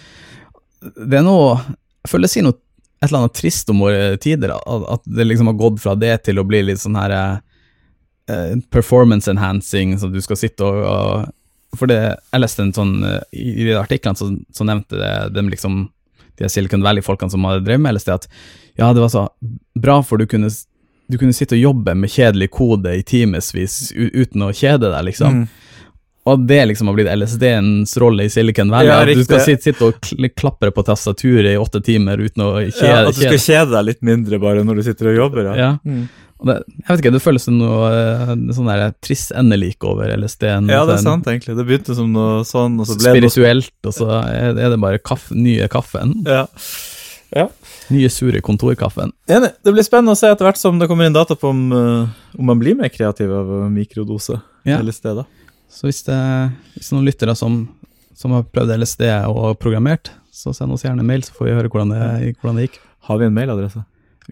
[0.81, 1.59] Det er noe
[2.05, 2.59] Jeg føler det sier noe
[3.05, 6.41] et eller annet trist om våre tider, at, det liksom har gått fra det til
[6.41, 7.35] å bli litt sånn her eh,
[8.33, 12.95] eh, performance enhancing, så du skal sitte og, og For det, jeg leste en sånn
[13.05, 15.83] eh, I, i de artiklene så, så nevnte det de liksom
[16.41, 18.25] de Silicon Valley-folkene som hadde drevet med LSD, at
[18.75, 19.29] ja, det var så
[19.79, 20.49] bra, for du kunne,
[21.07, 25.45] du kunne sitte og jobbe med kjedelig kode i timevis uten å kjede deg, liksom.
[25.45, 25.65] Mm.
[26.25, 28.89] Og det liksom har blitt LSD-ens rolle i Silicon Valley.
[28.89, 32.47] Ja, at du skal sitte, sitte og kl klapre på tastaturet i åtte timer uten
[32.47, 33.75] å kjede, ja, At du skal kjede.
[33.75, 35.51] deg litt mindre bare når du sitter og jobber.
[35.51, 35.57] Ja.
[35.61, 35.71] Ja.
[35.85, 36.07] Mm.
[36.41, 40.11] Og det, jeg vet ikke, det føles som noe eh, sånn der triss endelik over
[40.17, 40.73] LSD-en.
[40.73, 41.59] ja, det er sånn sant, egentlig.
[41.61, 45.05] Det begynte som noe sånn, og så ble det Spirituelt, og så er det bare
[45.05, 46.23] kaffe, nye kaffen.
[46.25, 46.47] ja.
[47.35, 47.49] Ja.
[47.91, 49.11] Nye sure kontorkaffen.
[49.29, 49.51] Enig.
[49.65, 52.09] Det blir spennende å se etter hvert som det kommer inn data på om, eh,
[52.39, 54.79] om man blir mer kreativ av eh, mikrodose Ja.
[54.81, 55.11] LSD.
[55.19, 55.25] da.
[55.69, 56.19] Så hvis det,
[56.77, 57.65] hvis noen lyttere som,
[58.15, 61.69] som har prøvd LSD og programmert, så send oss gjerne mail, så får vi høre
[61.73, 62.79] hvordan det, hvordan det gikk.
[63.09, 63.83] Har vi en mailadresse?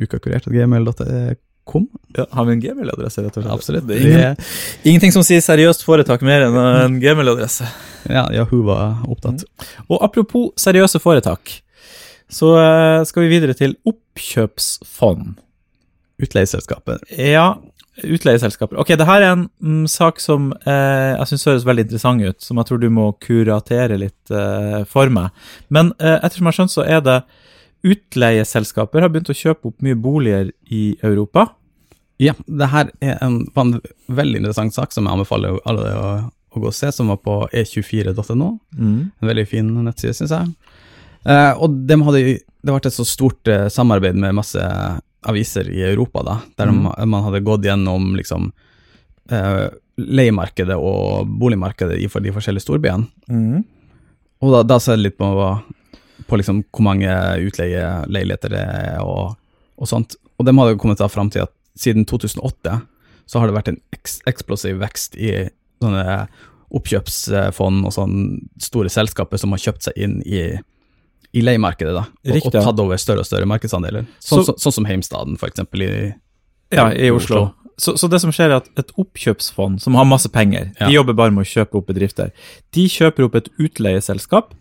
[0.00, 1.86] Ukakurert.gmail.com.
[2.16, 3.52] Ja, har vi en gmail-adresse, rett og slett?
[3.54, 3.86] Absolutt.
[3.86, 4.36] Det er ingen,
[4.84, 7.66] ingenting som sier seriøst foretak mer enn en gmail-adresse.
[8.10, 9.44] ja, Yahoo var opptatt.
[9.88, 11.60] Og apropos seriøse foretak,
[12.32, 15.36] så eh, skal vi videre til oppkjøpsfond.
[16.22, 17.02] Utleieselskaper.
[17.18, 17.54] Ja,
[18.00, 18.78] utleieselskaper.
[18.80, 22.40] Ok, det her er en mm, sak som eh, jeg syns høres veldig interessant ut,
[22.44, 25.32] som jeg tror du må kuratere litt eh, for meg.
[25.72, 27.18] Men eh, ettersom jeg har skjønt, så er det
[27.82, 31.50] utleieselskaper har begynt å kjøpe opp mye boliger i Europa.
[32.22, 36.12] Ja, det her er en, en veldig interessant sak som jeg anbefaler alle å,
[36.54, 38.52] å gå og se, som var på e24.no.
[38.78, 40.71] En veldig fin nettside, syns jeg.
[41.24, 44.62] Eh, og de hadde, det ble et så stort uh, samarbeid med masse
[45.22, 46.82] aviser i Europa, da, der Mm.
[46.82, 48.48] de, man hadde gått gjennom liksom
[49.30, 49.68] uh,
[50.02, 53.06] leiemarkedet og boligmarkedet i for de forskjellige storbyene.
[53.30, 53.62] Mm.
[54.42, 55.28] Og da, da ser jeg litt på,
[56.26, 57.12] på liksom hvor mange
[57.46, 59.36] utleieleiligheter det er og,
[59.78, 60.16] og sånt.
[60.38, 62.80] Og de hadde kommet da fram til at siden 2008
[63.30, 65.30] så har det vært en eks eksplosiv vekst i
[65.82, 66.26] sånne
[66.72, 70.42] oppkjøpsfond og sånne store selskaper som har kjøpt seg inn i,
[71.34, 72.62] i leiemarkedet da, og, og Riktig, ja.
[72.66, 74.04] tatt over større og større markedsandeler.
[74.20, 76.14] Sånn, Så- så, sånn som Heimstaden, eksempel, i,
[76.72, 77.54] Ja, i Oslo.
[77.78, 80.86] Så, så det som skjer er at et oppkjøpsfond som har masse penger, Ja.
[80.88, 82.30] de jobber bare med å kjøpe opp bedrifter,
[82.72, 84.52] de kjøper opp et utleieselskap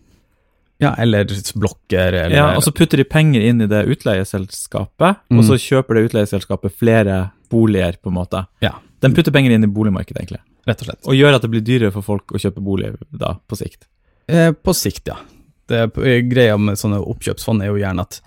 [0.81, 5.38] Ja, eller blokker, eller Ja, og så putter de penger inn i det utleieselskapet, og
[5.38, 5.43] Mm.
[5.43, 8.47] så kjøper det utleieselskapet flere boliger, på en måte.
[8.62, 10.39] Ja, Den putter penger inn i boligmarkedet, egentlig.
[10.67, 11.07] rett og slett.
[11.07, 13.86] Og gjør at det blir dyrere for folk å kjøpe bolig da, på sikt.
[14.29, 15.15] Eh, på sikt, ja.
[15.71, 18.19] Det Greia med sånne oppkjøpsfond er jo gjerne at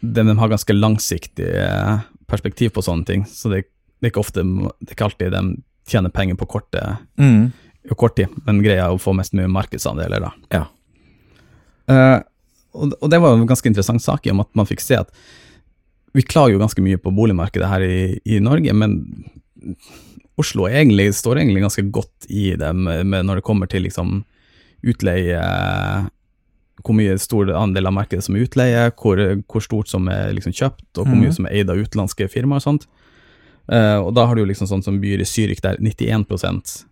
[0.00, 3.64] de, de har ganske langsiktig eh, perspektiv på sånne ting, så det,
[3.98, 5.42] det er ikke ofte, det er ikke alltid de
[5.88, 6.82] tjener penger på korte,
[7.18, 7.48] Mm.
[7.96, 10.32] kort tid, men greia er å få mest mulig markedsandeler, da.
[10.52, 10.64] Ja.
[11.88, 12.20] Uh,
[12.76, 15.08] og, og det var en ganske interessant sak i om at man fikk se at
[16.16, 18.98] vi klager jo ganske mye på boligmarkedet her i, i Norge, men
[20.38, 24.20] Oslo egentlig, står egentlig ganske godt i det med, med når det kommer til liksom
[24.86, 25.40] utleie
[26.84, 29.18] Hvor mye stor andel av markedet som er utleie, hvor,
[29.50, 31.22] hvor stort som er liksom kjøpt, og hvor Mhm.
[31.24, 32.86] mye som er eid av utenlandske firmaer og sånt.
[33.70, 36.84] Uh, og da har du liksom sånn som byer i Zürich, der 91%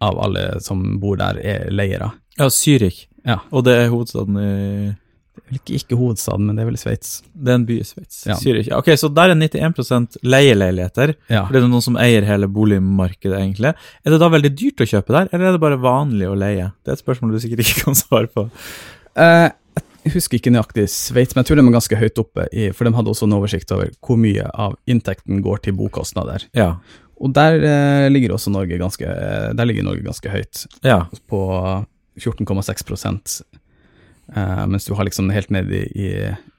[0.00, 2.12] av alle som bor der, er leiere.
[2.38, 3.06] Ja, Zürich.
[3.26, 3.40] Ja.
[3.52, 4.94] Og det er hovedstaden i
[5.52, 7.22] ikke, ikke hovedstaden, men det er vel i Sveits.
[7.36, 8.22] Det er en by i Sveits.
[8.26, 8.34] Ja.
[8.40, 8.70] Zürich.
[8.72, 11.14] Ok, så der er 91 leieleiligheter.
[11.28, 11.44] Ja.
[11.44, 13.74] For det er noen som eier hele boligmarkedet, egentlig.
[14.04, 16.72] Er det da veldig dyrt å kjøpe der, eller er det bare vanlig å leie?
[16.84, 18.48] Det er et spørsmål du sikkert ikke kan svare på.
[19.16, 19.48] Eh,
[20.06, 22.86] jeg husker ikke nøyaktig Sveits, men jeg tror de er ganske høyt oppe, i, for
[22.86, 26.44] de hadde også en oversikt over hvor mye av inntekten går til bokostnader.
[26.56, 26.74] Ja.
[27.16, 29.08] Og der eh, ligger også Norge ganske,
[29.56, 31.06] der ligger Norge ganske høyt, Ja.
[31.30, 31.40] på
[32.20, 33.42] 14,6
[34.36, 36.10] eh, Mens du har liksom helt ned i, i,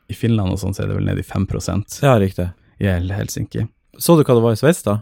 [0.09, 2.49] i Finland og sånn, så er det vel ned i 5% ja, riktig.
[2.81, 3.67] i Helsinki.
[3.97, 4.99] Så du hva det var i Sveits, da?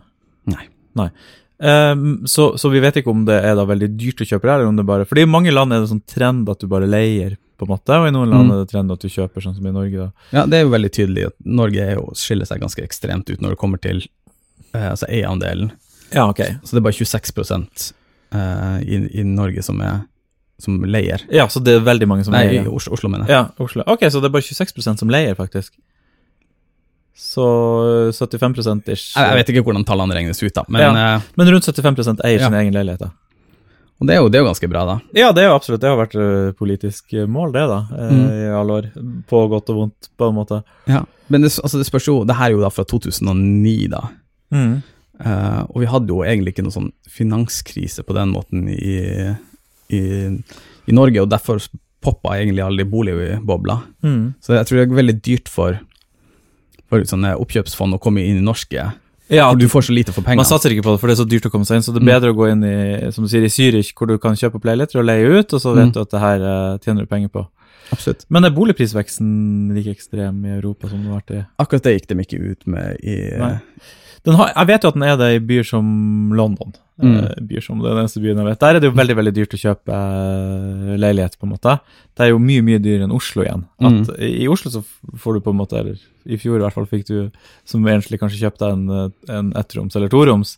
[0.52, 0.68] Nei.
[0.96, 1.10] Nei.
[1.58, 4.60] Um, så, så vi vet ikke om det er da veldig dyrt å kjøpe der,
[4.60, 6.90] eller om det bare Fordi i mange land er det sånn trend at du bare
[6.90, 8.54] leier, på en måte, og i noen land Mm.
[8.54, 10.12] er det trend at du kjøper, sånn som i Norge, da.
[10.36, 13.56] Ja, det er jo veldig tydelig at Norge jo, skiller seg ganske ekstremt ut når
[13.56, 14.02] det kommer til
[14.74, 15.72] eh, altså eierandelen.
[16.14, 16.42] Ja, ok.
[16.64, 17.94] Så det er bare 26
[18.32, 20.02] eh, i, i Norge som, er,
[20.60, 21.24] som leier.
[21.32, 23.34] Ja, så det er veldig mange som Nei, i Nei, Oslo, Oslo mener jeg.
[23.36, 23.84] Ja, Oslo.
[23.88, 25.74] Ok, så det er bare 26% som leier, faktisk.
[27.16, 29.16] Så 75 ish.
[29.16, 31.22] Jeg, jeg vet ikke hvordan tallene regnes ut, da, men ja.
[31.40, 32.50] Men rundt 75 eier Ja.
[32.50, 33.12] sin egen leilighet, da.
[34.00, 34.96] Og det, er jo, det er jo ganske bra, da.
[35.16, 35.82] Ja, det er jo absolutt.
[35.84, 37.78] Det har vært eh, politisk mål, det, da.
[37.96, 38.26] eh, Mm.
[38.36, 38.90] I alle år.
[39.30, 40.62] På godt og vondt, på en måte.
[40.92, 41.04] Ja.
[41.32, 44.02] Men det, altså, det spørs jo Det her er jo da fra 2009, da.
[44.54, 44.76] Mm.
[45.16, 48.98] Uh, og vi hadde jo egentlig ikke noen sånn finanskrise på den måten i,
[49.96, 50.02] i,
[50.92, 51.64] i Norge, og derfor
[52.04, 53.78] poppa egentlig alle de boligbobla.
[54.04, 54.34] Mm.
[54.44, 55.80] Så jeg tror det er veldig dyrt for,
[56.92, 58.90] for sånne oppkjøpsfond å komme inn i norske,
[59.30, 60.44] Ja, for du får så lite for pengene.
[60.44, 61.82] Man satser ikke på det, for det er så dyrt å komme seg inn.
[61.86, 62.14] Så det er Mm.
[62.14, 64.66] bedre å gå inn i som du sier, i Zürich, hvor du kan kjøpe opp
[64.66, 65.94] leiligheter og leie ut, og så vet Mm.
[65.94, 67.48] du at det her uh, tjener du penger på.
[67.92, 68.26] Absolutt.
[68.30, 72.08] Men er boligprisveksten like ekstrem i Europa som den har vært i Akkurat det gikk
[72.08, 73.16] de ikke ut med i
[74.26, 76.74] den har, Jeg vet jo at den er det i byer som London.
[77.00, 77.18] Mm.
[77.26, 78.60] Eh, byer som Det er den eneste byen jeg vet.
[78.60, 81.80] Der er det jo veldig veldig dyrt å kjøpe eh, leilighet, på en måte.
[82.18, 83.66] Det er jo mye mye dyrere enn Oslo igjen.
[83.82, 84.20] At Mm.
[84.20, 84.84] I i Oslo så
[85.16, 87.18] får du på en måte, eller i fjor i hvert fall, fikk du
[87.68, 90.56] som enslig kanskje kjøpt deg en, eh, en ettroms eller toroms.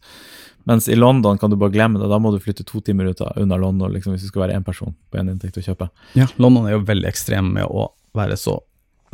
[0.67, 2.09] Mens i London kan du bare glemme det.
[2.11, 4.57] Da må du flytte to timer ut av, unna London liksom, hvis du skal være
[4.59, 5.89] én person på én inntekt å kjøpe.
[6.19, 8.57] Ja, London er jo veldig ekstrem med å være så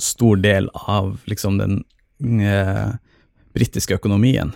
[0.01, 1.83] stor del av liksom den
[2.41, 2.95] eh,
[3.53, 4.55] britiske økonomien.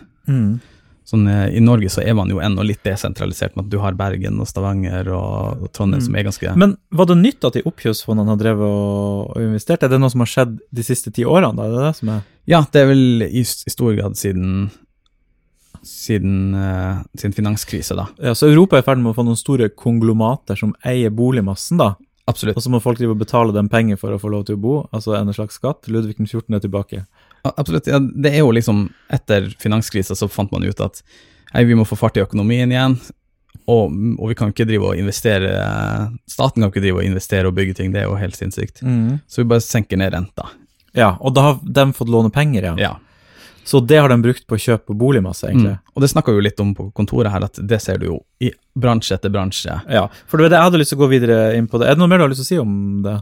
[1.07, 3.95] Sånn, eh, I Norge så er man jo ennå litt desentralisert med at du har
[3.95, 6.05] Bergen og Stavanger og, og Trondheim Mm.
[6.05, 9.83] som er ganske Men var det nytt at de oppkjøpsfondene har drevet og, og investert?
[9.83, 11.55] Er det noe som har skjedd de siste ti årene?
[11.55, 11.63] da?
[11.63, 14.67] Er det det som er Ja, det er vel i, i stor grad siden
[15.87, 18.07] siden, uh, siden finanskrise, da.
[18.19, 21.77] Ja, Så Europa er i ferd med å få noen store konglomater som eier boligmassen,
[21.79, 21.93] da.
[22.27, 22.57] Absolutt.
[22.57, 24.59] Og så må folk drive og betale dem penger for å få lov til å
[24.61, 25.87] bo, altså en slags skatt.
[25.87, 26.51] Ludvig den 14.
[26.57, 27.05] er tilbake.
[27.55, 27.87] Absolutt.
[27.87, 31.01] Ja, det er jo liksom Etter finanskrisa så fant man ut at
[31.53, 32.97] hei, vi må få fart i økonomien igjen.
[33.67, 35.49] Og, og vi kan ikke drive og investere
[36.29, 38.83] Staten kan ikke drive og investere og bygge ting, det er jo helt sinnssykt.
[39.27, 40.47] Så vi bare senker ned renta.
[40.97, 42.77] Ja, og da har de fått låne penger, ja.
[42.81, 42.93] Ja.
[43.67, 45.73] Så det har de brukt på å kjøpe boligmasse, egentlig.
[45.75, 45.91] Mm.
[45.91, 48.19] Og det snakka vi jo litt om på kontoret her, at det ser du jo
[48.39, 49.75] i bransje etter bransje.
[49.91, 51.89] Ja, for det var det jeg hadde lyst til å gå videre inn på det.
[51.89, 53.17] Er det noe mer du har lyst til å si om det?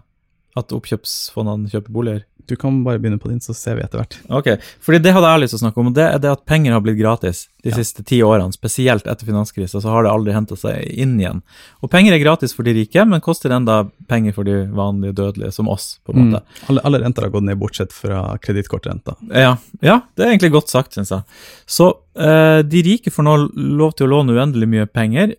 [0.55, 2.23] At oppkjøpsfondene kjøper boliger?
[2.45, 4.15] Du kan bare begynne på din, så ser vi etter hvert.
[4.29, 4.47] Ok,
[4.85, 6.75] fordi det hadde jeg lyst til å snakke om, og det er det at penger
[6.75, 7.75] har blitt gratis de Ja.
[7.79, 11.41] siste ti årene, spesielt etter finanskrisa, så har det aldri henta seg inn igjen.
[11.81, 15.51] Og penger er gratis for de rike, men koster enda penger for de vanlige dødelige,
[15.57, 16.43] som oss, på en måte.
[16.45, 16.69] Mm.
[16.69, 19.15] Alle, alle renter har gått ned, bortsett fra kredittkortrenta.
[19.33, 21.23] Ja, ja, det er egentlig godt sagt, syns jeg.
[21.65, 23.35] Så eh, de rike får nå
[23.81, 25.33] lov til å låne uendelig mye penger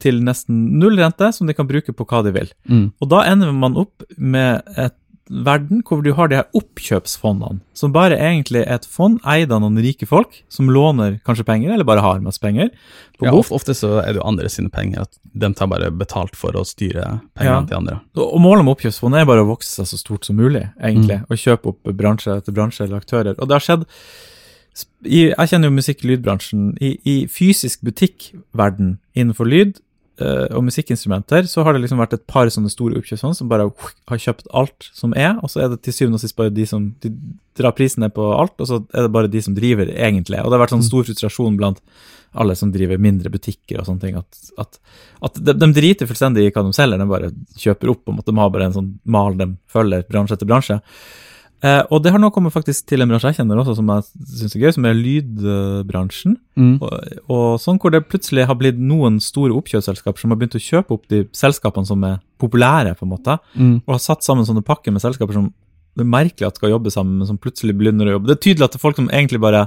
[0.00, 2.52] til nesten null rente, som de kan bruke på hva de vil.
[2.70, 2.92] Mm.
[3.02, 4.94] Og da ender man opp med et
[5.26, 9.58] verden hvor du har de her oppkjøpsfondene, som bare egentlig er et fond eid av
[9.64, 12.70] noen rike folk, som låner kanskje penger, eller bare har masse penger.
[13.18, 15.90] på Ja, of- ofte så er det jo andre sine penger, at de tar bare
[15.90, 17.64] betalt for å styre pengene Ja.
[17.66, 18.00] til andre.
[18.14, 21.36] Og målet med oppkjøpsfondet er bare å vokse seg så stort som mulig, egentlig, og
[21.36, 23.34] kjøpe opp bransje etter bransje eller aktører.
[23.40, 23.86] Og det har skjedd
[25.06, 26.70] Jeg kjenner jo musikk- og lydbransjen.
[26.82, 29.78] I, I fysisk butikkverden innenfor lyd
[30.20, 33.68] uh, og musikkinstrumenter, så har det liksom vært et par sånne store oppkjøp som bare
[34.10, 36.66] har kjøpt alt som er, og så er det til syvende og sist bare de
[36.68, 37.12] som de
[37.56, 40.42] drar prisen ned på alt, og så er det bare de som driver, egentlig.
[40.42, 41.80] Og det har vært sånn stor frustrasjon blant
[42.36, 44.80] alle som driver mindre butikker og sånne ting, at, at,
[45.24, 48.18] at de, de driter fullstendig i hva de selger, de bare kjøper opp, på en
[48.18, 50.80] måte, de har bare en sånn mal de følger bransje etter bransje.
[51.64, 54.04] Eh, og det har nå kommet faktisk til en bransje jeg kjenner også, som jeg
[54.40, 56.34] syns er gøy, som er lydbransjen.
[56.58, 56.74] Mm.
[56.84, 60.62] Og, og sånn hvor det plutselig har blitt noen store oppkjøpsselskaper som har begynt å
[60.62, 63.78] kjøpe opp de selskapene som er populære, på en måte, Mm.
[63.86, 65.52] og har satt sammen sånne pakker med selskaper som
[65.96, 68.28] det er merkelig at skal jobbe sammen, men som plutselig begynner å jobbe.
[68.28, 69.62] Det er tydelig at det er folk som egentlig bare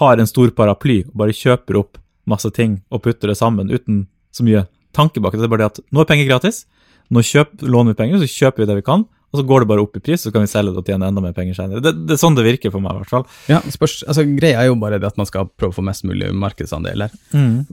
[0.00, 1.96] har en stor paraply og bare kjøper opp
[2.28, 4.02] masse ting og putter det sammen uten
[4.36, 5.40] så mye tanke bak det.
[5.40, 6.66] Det er bare det at nå er penger gratis,
[7.10, 9.68] nå kjøp, låner vi penger, så kjøper vi det vi kan, og så går det
[9.70, 11.82] bare opp i pris, så kan vi selge det og tjene enda mer penger senere.
[11.84, 13.26] Det, det er sånn det virker for meg, i hvert fall.
[13.50, 16.02] Ja, spørs, altså Greia er jo bare det at man skal prøve å få mest
[16.08, 17.14] mulig markedsandeler.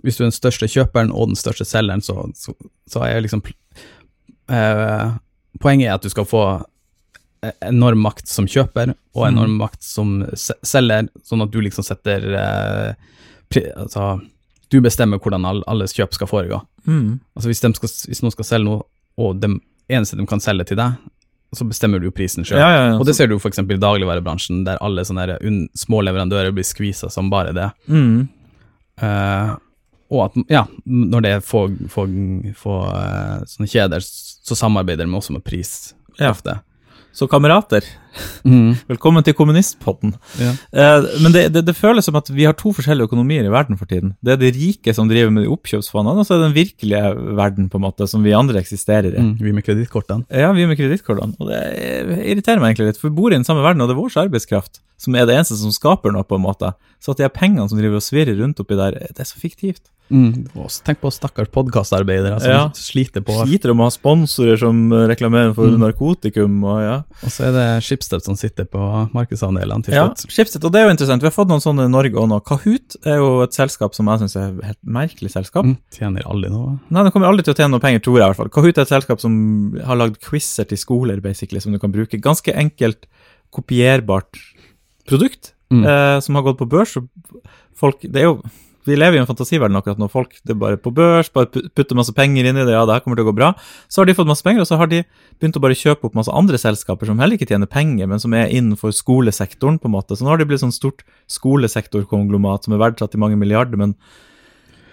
[0.06, 2.54] Hvis du er den største kjøperen og den største selgeren, så, så,
[2.90, 3.42] så er liksom
[4.54, 5.08] eh,
[5.58, 6.44] Poenget er at du skal få
[7.42, 12.28] e- enorm makt som kjøper, og enorm makt som selger, sånn at du liksom setter
[12.38, 12.92] eh,
[13.50, 14.20] pri, Altså,
[14.70, 16.62] du bestemmer hvordan all, alles kjøp skal foregå.
[16.86, 17.18] Mm.
[17.34, 18.86] Altså hvis, skal, hvis noen skal selge noe,
[19.18, 19.56] og det
[19.90, 21.00] eneste de kan selge til deg,
[21.56, 22.60] så bestemmer du jo prisen sjøl.
[22.60, 22.96] Ja, ja, ja.
[23.00, 23.60] Og det ser du f.eks.
[23.64, 25.38] i dagligvarebransjen, der alle sånne
[25.78, 27.70] små leverandører blir skvisa som bare det.
[27.88, 28.28] Mm.
[29.02, 29.54] Uh,
[30.12, 32.06] og at, ja, når det er få, få,
[32.56, 36.32] få uh, sånne kjeder, så samarbeider de også med pris Ja.
[36.32, 36.60] ofte.
[37.16, 37.86] Så kamerater,
[38.90, 40.12] velkommen til kommunistpodden.
[40.38, 40.52] Ja.
[40.70, 43.80] Eh, men det, det, det føles som at vi har to forskjellige økonomier i verden
[43.80, 44.12] for tiden.
[44.22, 47.14] Det er de rike som driver med de oppkjøpsfondene, og så er det den virkelige
[47.40, 49.24] verden, på en måte, som vi andre eksisterer i.
[49.24, 50.28] Mm, vi med kredittkortene.
[50.30, 51.38] Ja, vi med kredittkortene.
[51.42, 51.64] Og det
[52.22, 54.20] irriterer meg egentlig litt, for vi bor i den samme verden, og det er vår
[54.28, 56.74] arbeidskraft som er det eneste som skaper noe, på en måte.
[57.02, 59.40] Så at de her pengene som driver og svirrer rundt oppi der, det er så
[59.42, 59.86] fiktivt.
[60.10, 60.48] Mm.
[60.86, 62.70] Tenk på stakkars podkastarbeidere som Ja.
[62.74, 65.80] sliter på Sliter om å ha sponsorer som reklamerer for Mm.
[65.84, 66.96] narkotikum, og ja.
[67.24, 68.80] Og så er det Schibsted som sitter på
[69.14, 70.32] markedsandelene til Ja, slutt.
[70.32, 71.22] Schibsted, og det er jo interessant.
[71.22, 72.40] Vi har fått noen sånne i Norge òg nå.
[72.44, 75.66] Kahoot er jo et selskap som jeg syns er et helt merkelig selskap.
[75.66, 75.78] Mm.
[75.92, 76.80] Tjener aldri noe.
[76.90, 78.50] Nei, det kommer aldri til å tjene noe penger, tror jeg i hvert fall.
[78.50, 82.20] Kahoot er et selskap som har lagd quizer til skoler, basically, som du kan bruke.
[82.22, 83.06] Ganske enkelt,
[83.54, 84.38] kopierbart
[85.08, 85.84] produkt, Mm.
[85.86, 86.96] eh, som har gått på børs.
[86.98, 87.10] Og
[87.76, 88.42] folk, det er jo
[88.88, 90.10] vi lever i en fantasiverden akkurat nå.
[90.12, 92.98] Folk det er bare på børs, bare putter masse penger inn i det, ja, det
[92.98, 93.52] her kommer til å gå bra.
[93.92, 95.04] Så har de fått masse penger, og så har de
[95.38, 98.36] begynt å bare kjøpe opp masse andre selskaper som heller ikke tjener penger, men som
[98.38, 100.18] er innenfor skolesektoren, på en måte.
[100.18, 103.98] Så nå har de blitt sånn stort skolesektorkonglomat som er verdsatt i mange milliarder, men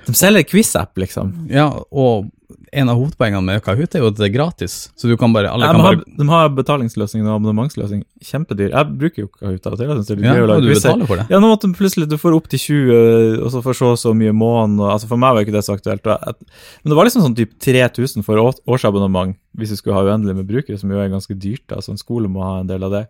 [0.04, 1.32] de selger quiz-app, liksom.
[1.52, 2.28] Ja, og
[2.72, 5.50] en av hovedpoengene med Kahoot er jo at det er gratis, så du kan bare
[5.52, 8.02] alle Ja, kan de, har, bare de har betalingsløsning og abonnementsløsning.
[8.24, 8.70] Kjempedyr.
[8.74, 9.86] Jeg bruker jo Kahoot av og til.
[9.88, 11.26] Jeg synes det er ja, gøy å og du betale betaler for det.
[11.34, 14.32] Ja, nå måtte plutselig du får opp til 20, og så får så så mye
[14.32, 14.80] måneden.
[14.80, 16.04] og- Altså for meg var ikke det så aktuelt.
[16.04, 18.36] Men det var liksom sånn typ 3000 for
[18.66, 21.62] årsabonnement hvis du skulle ha uendelig med brukere, som jo er ganske dyrt.
[21.68, 23.06] da, så en skole må ha en del av det.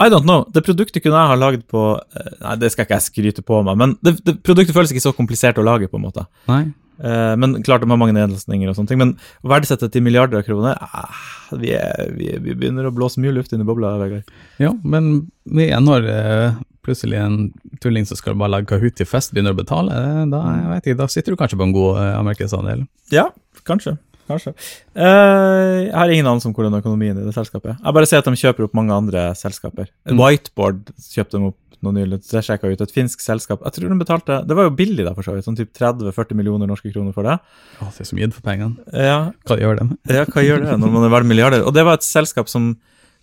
[0.00, 0.46] I don't know.
[0.50, 1.80] Det produktet kunne jeg ha lagd på
[2.16, 5.04] eh, Nei, det skal ikke jeg skryte på meg, men det, det produktet føles ikke
[5.04, 6.24] så komplisert å lage, på en måte.
[6.48, 6.72] Nei.
[7.00, 9.00] Eh, men klart de har mange nedlastninger og sånne ting.
[9.00, 9.14] Men
[9.46, 11.22] verdsettet til milliarder av kroner ah,
[11.56, 13.96] vi, er, vi, vi begynner å blåse mye luft inn i bobla.
[14.00, 14.28] Vegard.
[14.62, 17.40] Ja, men med når eh, plutselig en
[17.82, 20.86] tulling som skal bare lage Kahoot til fest, begynner å betale, eh, da, jeg vet
[20.90, 22.86] ikke, da sitter du kanskje på en god uh, markedsandel.
[23.14, 23.30] Ja,
[23.68, 23.96] kanskje.
[24.30, 24.54] Kanskje.
[24.94, 27.74] Uh, jeg har ingen anelse om hvordan økonomien i det selskapet.
[27.76, 29.90] Jeg bare ser at de kjøper opp mange andre selskaper.
[30.08, 30.20] Mm.
[30.20, 32.20] Whiteboard kjøpte de opp nå nylig.
[32.28, 32.82] Det sjekka ut.
[32.84, 33.62] Et finsk selskap.
[33.64, 35.46] Jeg tror de betalte Det var jo billig, da, for så vidt.
[35.48, 37.38] Sånn typ 30-40 millioner norske kroner for det.
[37.80, 38.92] Å, det er så mye for pengene.
[38.92, 39.88] Ja, Hva gjør de?
[40.20, 41.64] Ja, hva gjør det når man er verdt milliarder?
[41.66, 42.74] Og det var et selskap som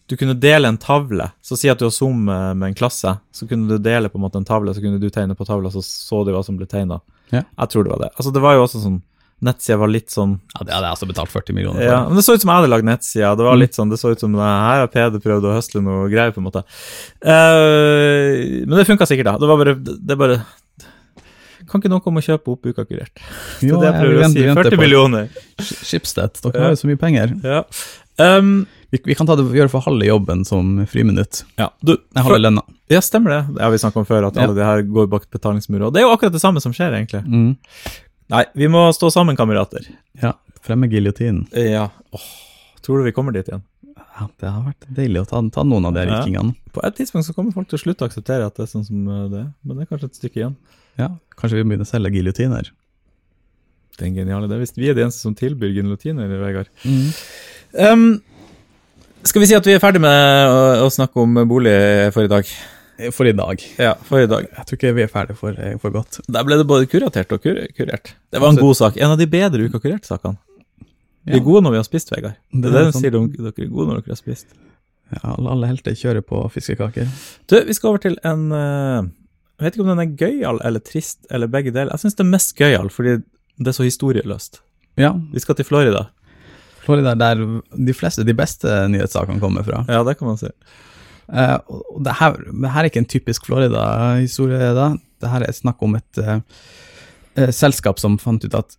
[0.07, 1.29] du kunne dele en tavle.
[1.43, 4.17] Så si at du har Zoom med med en klasse, så kunne du dele på
[4.17, 6.57] en måte en tavle, så kunne du tegne på tavla, så så de hva som
[6.57, 7.01] ble tegna.
[7.33, 7.43] Ja.
[7.43, 8.13] Jeg tror det var det.
[8.15, 9.01] Altså, det var jo også sånn
[9.45, 11.85] Nettsida var litt sånn Ja, det hadde jeg også betalt 40 millioner for.
[11.91, 13.35] ja, men Det så ut som jeg hadde lagd nettsida.
[13.37, 13.59] Det var Mm.
[13.61, 16.31] litt sånn, det så ut som det her har Peder prøvd å høsle noe greier,
[16.33, 16.63] på en måte.
[17.21, 19.37] Uh, men det funka sikkert, da.
[19.37, 20.39] Det var bare, det er bare
[21.67, 23.11] Kan ikke noen komme og kjøpe opp Uka kurert?
[23.59, 24.43] Det er det jeg jeg prøver å si.
[24.55, 25.29] 40 på- millioner.
[25.59, 27.33] Sch- Schibsted, dere har jo så mye penger.
[27.43, 27.63] Ja.
[28.17, 31.41] Um, Vi, vi kan ta det, gjøre for halve jobben som friminutt.
[31.59, 31.67] ja.
[31.83, 32.61] Du, Jeg har vel lønna.
[32.89, 33.55] Ja, stemmer det.
[33.57, 34.45] Det har vi snakka om før, at Ja.
[34.47, 35.87] alle de her går bak betalingsmurer.
[35.87, 37.25] Og det er jo akkurat det samme som skjer, egentlig.
[37.27, 37.57] Mm.
[38.33, 39.87] Nei, vi må stå sammen, kamerater.
[40.21, 40.33] Ja,
[40.67, 41.45] Frem med giljotinen.
[41.55, 41.89] Ja.
[42.11, 42.27] Åh,
[42.83, 43.61] Tror du vi kommer dit igjen?
[44.17, 46.43] Ja, det har vært deilig å ta, ta noen av de Ja.
[46.73, 48.85] På et tidspunkt så kommer folk til å slutte å akseptere at det er sånn
[48.87, 50.55] som eh, det er, men det er kanskje et stykke igjen.
[50.97, 52.71] Ja, kanskje vi begynner å selge giljotiner.
[53.97, 54.57] Det er en genial idé.
[54.61, 56.71] Hvis vi er de eneste som tilbyr giljotiner, Vegard.
[56.83, 57.05] Mm.
[57.77, 58.07] Um,
[59.25, 61.77] skal vi si at vi er ferdig med å, å snakke om bolig
[62.15, 62.49] for i dag?
[63.13, 63.61] For i dag.
[63.77, 64.47] Ja, for i dag.
[64.49, 66.19] Jeg tror ikke vi er ferdige for, for godt.
[66.33, 68.13] Der ble det både kuratert og kur kurert.
[68.33, 68.97] Det var en god sak.
[68.97, 70.37] En av de bedre Uka kurert-sakene.
[71.27, 72.37] Vi er gode når vi har spist, Vegard.
[72.53, 73.03] Det Det er det de sånn.
[73.03, 74.47] sier om dere er gode når dere har spist.
[75.11, 77.07] Ja, alle, helter kjører på fiskekaker.
[77.47, 79.05] Du, vi skal over til en eh,
[79.59, 81.91] Jeg vet ikke om den er gøyal eller trist eller begge deler.
[81.93, 83.17] Jeg syns det er mest gøyal fordi
[83.57, 84.61] det er så historieløst.
[84.97, 86.07] Ja, Vi skal til Florida.
[86.83, 87.45] Florida er der
[87.85, 89.83] de fleste, de beste nyhetssakene kommer fra.
[89.91, 90.47] Ja, det kan man si.
[91.27, 94.91] Eh, og det her, det her er ikke en typisk Florida-historie, da.
[95.21, 96.39] Det her er snakk om et uh,
[97.53, 98.75] selskap som fant ut at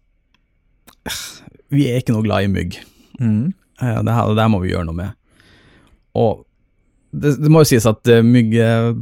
[1.74, 2.76] vi er ikke noe glad i mygg.
[3.18, 3.48] Mm.
[3.78, 5.16] Det, her, det her må vi gjøre noe med.
[6.18, 6.44] Og
[7.10, 8.52] det, det må jo sies at mygg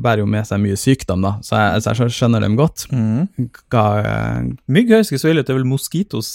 [0.01, 2.87] bærer jo med seg mye sykdom, da, så jeg, så jeg skjønner dem godt.
[2.95, 3.51] Mm.
[3.73, 3.85] Hva,
[4.73, 5.49] Mygg høres ikke så ille ut.
[5.49, 6.31] Det er vel moskitos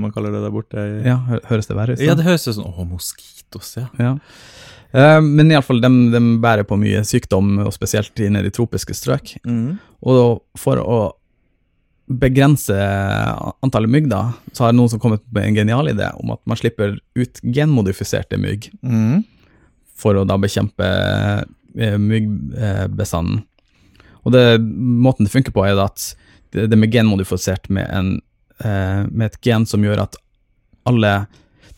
[0.00, 0.86] man kaller det der borte.
[1.06, 1.18] ja,
[1.50, 2.02] høres det verre ut?
[2.02, 3.86] Ja, det høres jo sånn Å, moskitos, ja.
[4.00, 4.16] Ja.
[4.92, 8.94] Eh, men iallfall, de, de bærer på mye sykdom, og spesielt i nede i tropiske
[8.96, 9.36] strøk.
[9.46, 9.78] Mm.
[10.02, 11.00] Og for å
[12.10, 12.74] begrense
[13.62, 16.58] antallet mygg, da, så har noen som kommet med en genial idé om at man
[16.58, 19.22] slipper ut genmodifiserte mygg Mm.
[19.94, 20.86] for å da bekjempe
[21.78, 23.44] eh, myggbestanden.
[24.24, 26.14] Og det, måten det funker på, er at
[26.50, 28.10] det, det er genmodifisert med, en,
[28.64, 30.18] eh, med et gen som gjør at
[30.88, 31.12] alle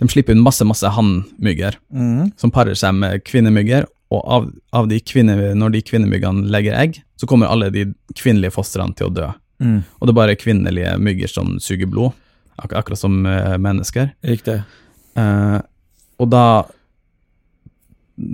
[0.02, 2.32] De slipper ut masse, masse hannmygger Mm.
[2.36, 6.98] som parer seg med kvinnemygger, og av, av de kvinne, når de kvinnemyggene legger egg,
[7.16, 7.86] så kommer alle de
[8.18, 9.28] kvinnelige fostrene til å dø.
[9.62, 9.78] Mm.
[10.00, 12.12] Og det er bare kvinnelige mygger som suger blod,
[12.60, 14.10] ak akkurat som uh, mennesker.
[14.26, 14.58] Riktig.
[15.16, 15.60] Uh,
[16.20, 16.44] og da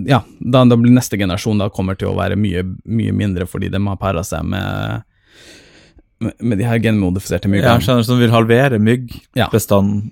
[0.09, 3.71] Ja, da, da blir neste generasjon da kommer til å være mye, mye mindre fordi
[3.71, 5.05] de har para seg med,
[6.21, 7.75] med, de her genmodifiserte Ja, myggene.
[7.79, 8.79] jeg skjønner, som vil halvere
[9.37, 9.49] Ja.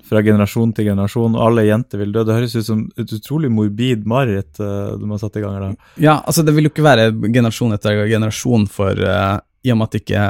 [0.09, 2.25] fra generasjon til generasjon, og alle jenter vil dø.
[2.25, 5.61] Det høres ut som et utrolig morbid mareritt uh, de har satt i gang her.
[5.61, 5.75] da.
[5.99, 9.88] Ja, altså det vil jo ikke være generasjon etter generasjon for uh, i og med
[9.90, 10.25] at ikke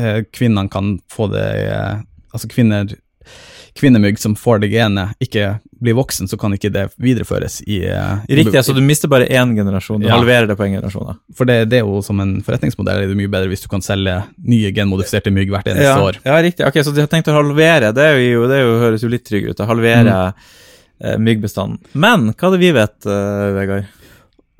[0.00, 2.86] uh, kvinnene kan få det eh, Altså kvinner
[3.74, 8.16] kvinnemygg som får det genet, ikke blir voksen, så kan ikke det videreføres i, eh,
[8.28, 10.00] i Riktig, så du mister bare én generasjon.
[10.00, 10.16] Du Ja.
[10.18, 11.06] halverer det på én generasjon.
[11.06, 11.14] da.
[11.34, 13.80] For det, det er jo som en forretningsmodell er det mye bedre hvis du kan
[13.80, 16.16] selge nye genmodifiserte mygg hvert eneste Ja, år.
[16.24, 16.66] ja, riktig.
[16.66, 17.92] Ok, Så de har tenkt å halvere.
[17.94, 19.60] Det, er jo, det er jo, høres jo litt tryggere ut.
[19.60, 20.34] Å halvere
[21.02, 21.78] eh, myggbestanden.
[21.94, 23.86] Men hva er det vi vet, eh, Vegard?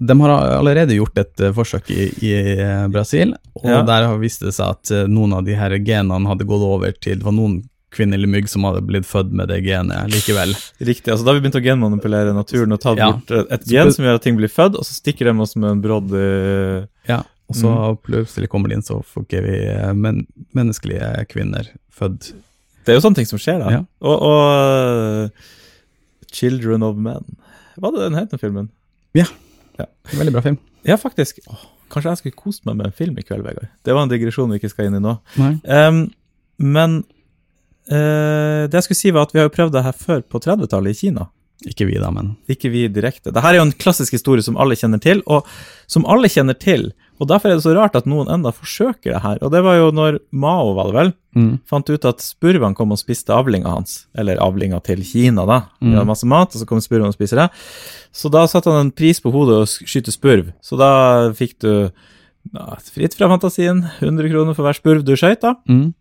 [0.03, 3.83] De har allerede gjort et eh, forsøk i, i eh, Brasil, og Ja.
[3.83, 7.17] der har vist det seg at noen av de her genene hadde gått over til
[7.19, 10.53] Det var noen kvinnelige mygg som hadde blitt født med det genet likevel.
[10.81, 13.11] Riktig, altså Da har vi begynt å genmanipulere naturen og tatt Ja.
[13.13, 15.57] bort eh, et gen som gjør at ting blir født, og så stikker de oss
[15.57, 17.99] med en brodd i Ja, og så Mm.
[18.07, 22.33] plutselig kommer det inn, så får ikke vi eh, men, menneskelige kvinner født.
[22.85, 23.71] Det er jo sånne ting som skjer, da.
[23.71, 23.81] Ja.
[24.01, 25.31] Og, og eh,
[26.33, 27.25] Children of Men.
[27.77, 28.71] Hva var det den het, den filmen?
[30.15, 30.59] Veldig bra film.
[30.87, 31.39] Ja, faktisk.
[31.49, 33.69] Åh, kanskje jeg skulle kost meg med en film i kveld, Vegard.
[33.85, 35.15] Det var en digresjon vi ikke skal inn i nå.
[35.41, 35.53] Nei.
[35.65, 36.01] Em,
[36.59, 37.20] men eh,
[37.91, 40.95] det jeg skulle si var at vi har jo prøvd det her før på 30-tallet
[40.95, 41.29] i Kina.
[41.69, 43.29] Ikke vi, da, men Ikke vi direkte.
[43.35, 45.45] Dette er jo en klassisk historie som alle kjenner til, og
[45.91, 46.87] som alle kjenner til.
[47.21, 49.37] Og derfor er det så rart at noen enda forsøker det her.
[49.45, 51.51] Og det var jo når Mao, var det vel, mm.
[51.69, 54.07] fant ut at spurvene kom og spiste avlinga hans.
[54.17, 55.59] Eller avlinga til Kina, da.
[55.83, 55.99] Vi Mm.
[55.99, 57.51] hadde masse mat, og så kom spurvene og spiste det.
[58.11, 60.55] Så da satte han en pris på hodet og skyte spurv.
[60.65, 61.91] Så da fikk du
[62.55, 65.59] ja, fritt fra fantasien 100 kroner for hver spurv du skøyt, da.
[65.69, 65.93] Mm.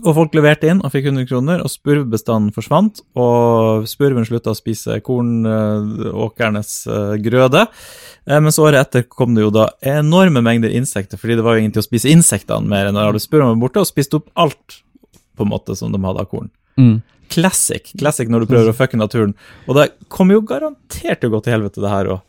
[0.00, 3.02] Og folk leverte inn og fikk 100 kroner, og spurvbestanden forsvant.
[3.18, 7.66] Og spurven slutta å spise kornåkernes uh, grøde.
[8.24, 11.64] Eh, mens året etter kom det jo da enorme mengder insekter, fordi det var jo
[11.64, 14.80] ingen til å spise insektene mer enn når spurvene var borte, og spiste opp alt
[15.36, 16.48] på en måte som de hadde av korn.
[16.80, 16.96] Mm.
[17.32, 19.36] Classic classic når du prøver å fucke naturen.
[19.68, 22.24] Og det kommer jo garantert til å gå til helvete, det her òg.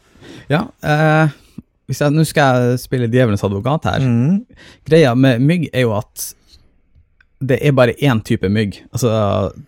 [0.52, 1.34] Ja, eh,
[1.92, 4.04] jeg, nå skal jeg spille djevelens advokat her.
[4.04, 4.42] Mm.
[4.88, 6.34] Greia med mygg er jo at
[7.50, 8.78] det er bare én type mygg.
[8.94, 9.10] Altså,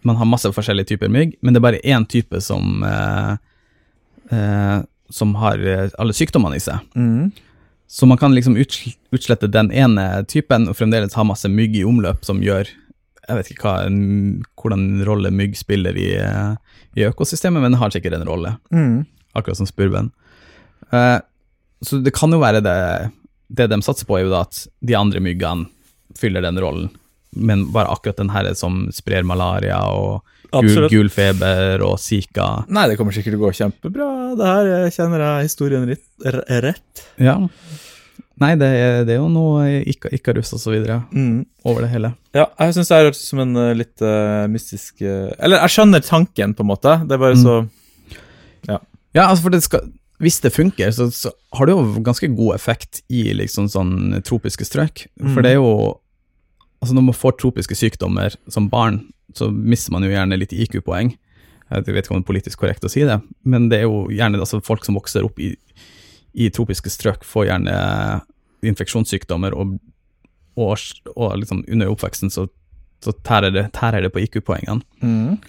[0.08, 3.34] man har masse forskjellige typer mygg, men det er bare én type som eh,
[4.32, 6.80] eh, som har eh, alle sykdommene i seg.
[6.96, 7.32] Mm.
[7.88, 12.24] Så man kan liksom utslette den ene typen og fremdeles ha masse mygg i omløp
[12.26, 12.66] som gjør
[13.26, 16.52] Jeg vet ikke hva, en, hvordan rolle mygg spiller i, eh,
[16.98, 19.06] i økosystemet, men det har sikkert en rolle, Mm.
[19.34, 20.12] akkurat som spurven.
[20.94, 21.20] Eh,
[21.82, 23.12] så det kan jo være det
[23.50, 25.68] Det de satser på, er jo da at de andre myggene
[26.18, 26.90] fyller den rollen
[27.36, 30.24] men bare akkurat den her som sprer malaria og
[30.56, 32.66] gul, gul feber og zika.
[32.72, 34.10] Nei, det kommer sikkert til å gå kjempebra.
[34.40, 35.90] Det her Jeg kjenner jeg historien
[36.64, 37.04] rett.
[37.20, 37.38] Ja.
[38.40, 41.46] Nei, det er, det er jo noe Ika- Ikarus og så videre Mm.
[41.64, 42.14] over det hele.
[42.36, 45.72] Ja, jeg syns det høres ut som en eh, litt uh, mystisk uh, Eller jeg
[45.78, 46.98] skjønner tanken, på en måte.
[47.08, 47.44] Det er bare Mm.
[47.46, 47.56] så
[49.16, 49.86] Ja, altså for det skal,
[50.20, 54.66] hvis det funker, så, så har det jo ganske god effekt i liksom sånn tropiske
[54.68, 55.06] strøk.
[55.22, 55.30] Mm.
[55.34, 55.70] For det er jo
[56.86, 59.00] Altså når man får tropiske sykdommer som barn,
[59.34, 61.16] så mister man jo gjerne litt IQ-poeng.
[61.74, 64.04] Jeg vet ikke om det er politisk korrekt å si det, men det er jo
[64.14, 65.56] gjerne altså, folk som vokser opp i,
[66.38, 67.78] i tropiske strøk, får gjerne
[68.70, 69.80] infeksjonssykdommer, og,
[70.62, 70.76] og,
[71.16, 72.46] og liksom under oppveksten så,
[73.02, 74.86] så tærer, det, tærer det på IQ-poengene.
[75.02, 75.42] mm.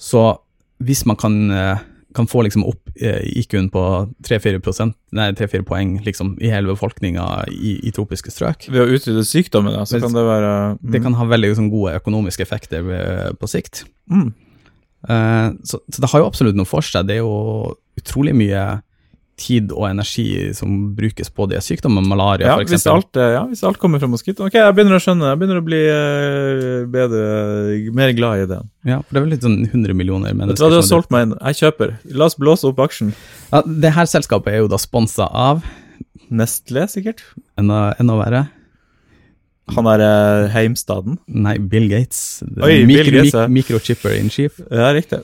[0.00, 0.24] Så
[0.84, 1.78] hvis man kan, eh,
[2.14, 3.82] kan få liksom opp eh, IQ-en på
[4.26, 9.26] 3-4% nei, 3-4 poeng liksom, i hele befolkninga i, i tropiske strøk, Ved å utrydde
[9.26, 10.88] sykdommen, da, så det, kan det være mm.
[10.94, 13.84] det kan ha veldig liksom, gode økonomiske effekter ved, på sikt.
[14.12, 14.32] mm.
[15.04, 17.04] Eh, så, så det har jo absolutt noe for seg.
[17.04, 18.62] Det er jo utrolig mye
[19.36, 23.02] tid og energi som brukes på de sykdommene, malaria ja, eksempel.
[23.18, 24.44] eh, ja, hvis alt kommer fra moskito.
[24.46, 25.30] Ok, jeg begynner å skjønne.
[25.32, 28.68] Jeg begynner å bli eh, bedre, mer glad i ideen.
[28.86, 30.64] Ja, for det er vel litt sånn 100 millioner Vet du mennesker.
[30.66, 31.34] hva, du har solgt meg inn.
[31.50, 31.96] Jeg kjøper.
[32.14, 33.10] La oss blåse opp aksjen.
[33.50, 35.64] Ja, det her selskapet er jo da sponsa av,
[36.34, 37.20] Nestlé, sikkert.
[37.60, 38.44] enda, enda verre,
[39.74, 41.18] Han er eh, Heimstaden.
[41.26, 42.42] nei, Bill Gates.
[42.62, 44.58] Oi, Bill Gates, mik- Microchipper in chief.
[44.70, 45.22] Ja, riktig.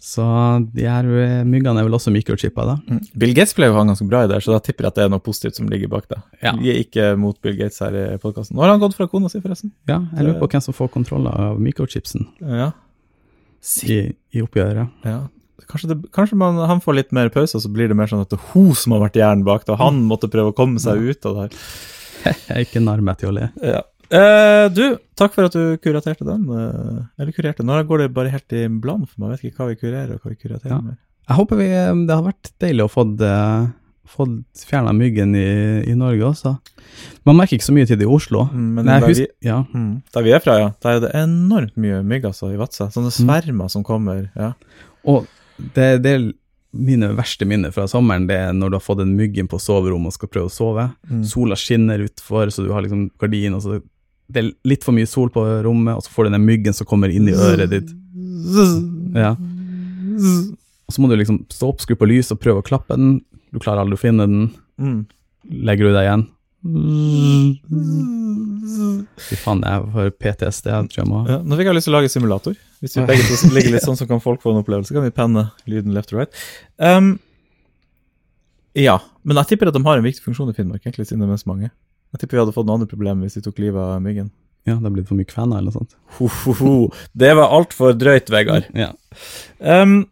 [0.00, 0.24] Så
[0.72, 2.76] de her eh, myggene er vel også mikrochippa, da.
[2.88, 3.00] Mm.
[3.20, 5.04] Bill Gates ble jo han ganske bra i det, så da tipper jeg at det
[5.04, 6.20] er noe positivt som ligger bak det.
[6.40, 6.54] Ja.
[6.56, 8.56] Vi er ikke mot Bill Gates her i podkasten.
[8.56, 9.74] Nå har han gått fra kona si, forresten.
[9.90, 12.70] Ja, jeg lurer på hvem som får kontroll av mikrochipsen Ja.
[13.84, 14.00] i,
[14.32, 14.88] i oppgjøret.
[15.04, 15.18] ja.
[15.70, 18.24] Kanskje, det, kanskje man, han får litt mer pause, og så blir det mer sånn
[18.24, 20.56] at det er hun som har vært hjernen bak det, og han måtte prøve å
[20.56, 21.58] komme seg ut av det her.
[22.48, 23.46] Jeg er ikke nær meg til å le.
[23.62, 23.84] Ja.
[24.10, 24.84] Eh, du,
[25.18, 26.48] takk for at du kuraterte den.
[26.50, 27.66] Uh, eller kurerte.
[27.66, 29.36] Nå går det bare helt i bland for meg.
[29.36, 30.80] Jeg vet ikke hva vi kurerer, og hva vi kuraterer Ja.
[30.80, 30.98] med.
[31.30, 33.04] Jeg håper vi, eh, det har vært deilig å få
[34.10, 36.56] fått fjerna myggen i, i Norge også.
[37.28, 38.48] Man merker ikke så mye til det i Oslo.
[38.50, 41.10] Mm, men der, husker, ja, vi, mm, der vi er fra, ja, der er det
[41.14, 42.88] enormt mye mygg altså, i Vadsø.
[42.90, 44.26] Sånne svermer som kommer.
[44.34, 44.54] ja.
[45.06, 45.28] og
[45.76, 46.32] det, det er
[46.72, 49.58] mine verste minner fra sommeren, det er når du har fått en mygg inn på
[49.60, 50.86] soverommet og skal prøve å sove.
[51.10, 51.24] Mm.
[51.26, 53.80] Sola skinner utfor, så du har liksom gardin, og så
[54.30, 56.88] det er litt for mye sol på rommet, og så får du den myggen som
[56.88, 57.90] kommer inn i øret ditt.
[59.16, 59.34] Ja.
[60.86, 63.20] Og så må du liksom stå opp, skru på lys og prøve å klappe den.
[63.54, 64.52] Du klarer aldri å finne den.
[64.80, 65.00] Mm.
[65.70, 66.24] Legger du deg igjen.
[69.20, 71.22] Fy faen, jeg får PTSD, jeg må.
[71.30, 72.56] Ja, nå fikk jeg lyst til å lage simulator.
[72.84, 74.94] Hvis vi begge to ligger litt sånn, så kan folk få en opplevelse.
[74.96, 76.42] kan vi penne lyden left or right.
[76.76, 77.14] Um,
[78.76, 81.30] ja, men jeg tipper at de har en viktig funksjon i Finnmark, egentlig siden det
[81.30, 81.72] er mest mange.
[82.10, 84.30] Jeg tipper vi hadde fått noen andre problemer hvis vi tok livet av myggen.
[84.68, 85.94] Ja, det er blitt for mye kvener eller noe sånt.
[86.18, 86.72] Ho, ho, ho.
[87.16, 88.66] Det var altfor drøyt, Vegard.
[88.76, 88.90] Ja.
[89.58, 90.02] Um,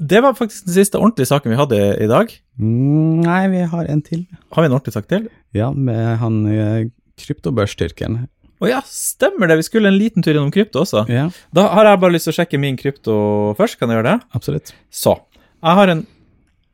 [0.00, 2.30] det var faktisk den siste ordentlige saken vi hadde i, dag.
[2.60, 4.22] Mm, Nei, vi har en til.
[4.54, 5.26] Har vi en ordentlig sak til?
[5.56, 6.78] Ja, med han kryptobørstyrken.
[7.20, 8.20] kryptobørstyrkeren.
[8.60, 9.56] Å ja, stemmer det.
[9.62, 11.06] Vi skulle en liten tur innom krypto også.
[11.08, 11.26] Ja,
[11.56, 13.14] Da har jeg bare lyst til å sjekke min krypto
[13.56, 13.78] først.
[13.80, 14.26] Kan jeg gjøre det?
[14.36, 14.72] absolutt.
[14.92, 15.16] Så.
[15.64, 16.06] Jeg har en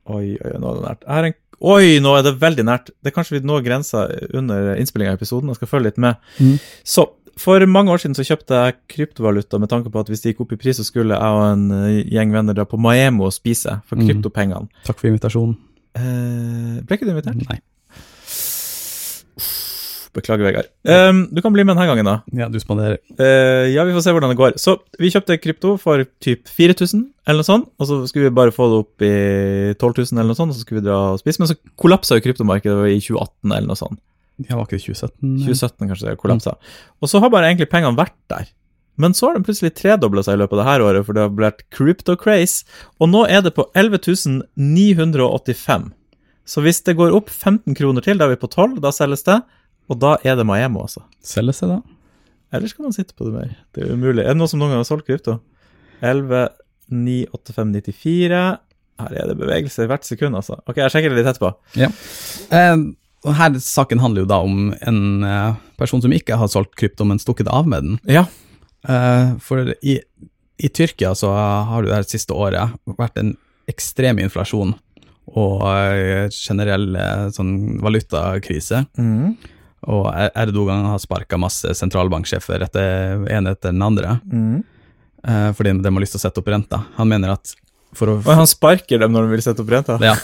[0.06, 1.00] Oi, oi, nå er det nært.
[1.02, 1.32] Jeg har en
[1.64, 2.90] Oi, nå er det veldig nært.
[3.00, 5.52] Det er kanskje vi når grensa under innspillinga av episoden.
[5.52, 6.18] Jeg skal følge litt med.
[6.36, 6.58] Mm.
[6.84, 7.06] Så,
[7.40, 10.44] for mange år siden så kjøpte jeg kryptovaluta med tanke på at hvis det gikk
[10.44, 13.34] opp i pris, så skulle jeg og en eh, gjeng venner dra på Maemo og
[13.36, 14.66] spise for kryptopengene.
[14.68, 14.84] kryptopengene.
[14.88, 15.56] Takk for invitasjonen.
[15.96, 17.40] Eh, ble ikke du invitert?
[17.48, 17.60] Nei.
[20.16, 20.70] Beklager, Vegard.
[20.88, 22.16] Um, du kan bli med denne gangen, da.
[22.36, 22.98] Ja, du spanderer.
[23.20, 24.56] Uh, ja, vi får se hvordan det går.
[24.60, 28.54] Så vi kjøpte krypto for typ 4000 eller noe sånt, og så skulle vi bare
[28.54, 29.14] få det opp i
[29.76, 31.42] 12 000 eller noe sånt, og så skulle vi dra og spise.
[31.42, 34.00] Men så kollapsa jo kryptomarkedet i 2018 eller noe sånt.
[34.44, 35.34] Ja, var ikke det 2017?
[35.46, 36.56] 2017 kanskje det kollapsa.
[37.00, 38.48] Og så har bare egentlig pengene vært der.
[39.00, 41.24] Men så har de plutselig tredobla seg i løpet av det her året, for det
[41.26, 42.64] har blitt crypto craze,
[43.00, 43.98] og nå er det på 11
[44.56, 45.90] 985.
[46.46, 49.26] Så hvis det går opp 15 kroner til, da er vi på 12, da selges
[49.26, 49.40] det,
[49.90, 51.04] og da er det Maemo, altså.
[51.24, 51.80] Selger seg da?
[52.54, 53.56] Eller skal man sitte på det mer?
[53.74, 54.24] Det er umulig.
[54.24, 55.38] Er det noen som noen gang har solgt krypto?
[56.04, 56.46] 11,
[56.92, 58.40] 9, 8, 5, 94
[58.96, 60.58] Her er det bevegelse hvert sekund, altså.
[60.64, 61.52] Ok, jeg sjekker det litt etterpå.
[61.76, 61.90] Ja.
[62.54, 62.76] Eh,
[63.36, 67.20] her Saken handler jo da om en eh, person som ikke har solgt krypto, men
[67.20, 67.98] stukket av med den.
[68.08, 68.24] Ja.
[68.88, 69.98] Eh, for i,
[70.56, 73.34] i Tyrkia så har det det siste året vært en
[73.70, 74.76] ekstrem inflasjon
[75.36, 78.84] og eh, generell eh, sånn valutakrise.
[78.98, 79.34] Mm.
[79.86, 84.64] Og Er- Erdogan har sparka masse sentralbanksjefer etter ene etter den andre, Mm.
[85.24, 86.84] eh, fordi de har lyst til å sette opp renta.
[86.96, 87.54] Han mener at
[87.96, 89.96] For å, Og han sparker dem når de vil sette opp renta?
[90.02, 90.14] ja.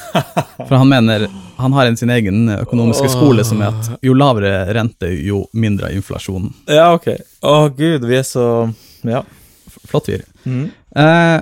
[0.67, 4.67] For han mener Han har en sin egen økonomiske skole som er at jo lavere
[4.75, 6.53] rente, jo mindre inflasjon.
[6.67, 7.07] Ja, ok.
[7.43, 9.23] Å gud, vi er så Ja.
[9.87, 10.25] Flott fyr.
[10.45, 10.71] Mm.
[10.97, 11.41] Eh,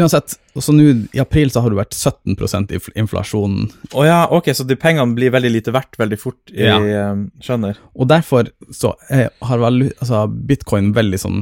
[0.00, 0.84] uansett, så nå
[1.14, 2.36] i april så har det vært 17
[2.74, 6.64] inf- inflasjon, Å ja, ok, så de pengene blir veldig lite verdt veldig fort i
[6.66, 6.78] Ja.
[6.80, 7.76] eh, Skjønner.
[7.94, 11.40] og derfor så eh, har valu, altså bitcoin veldig sånn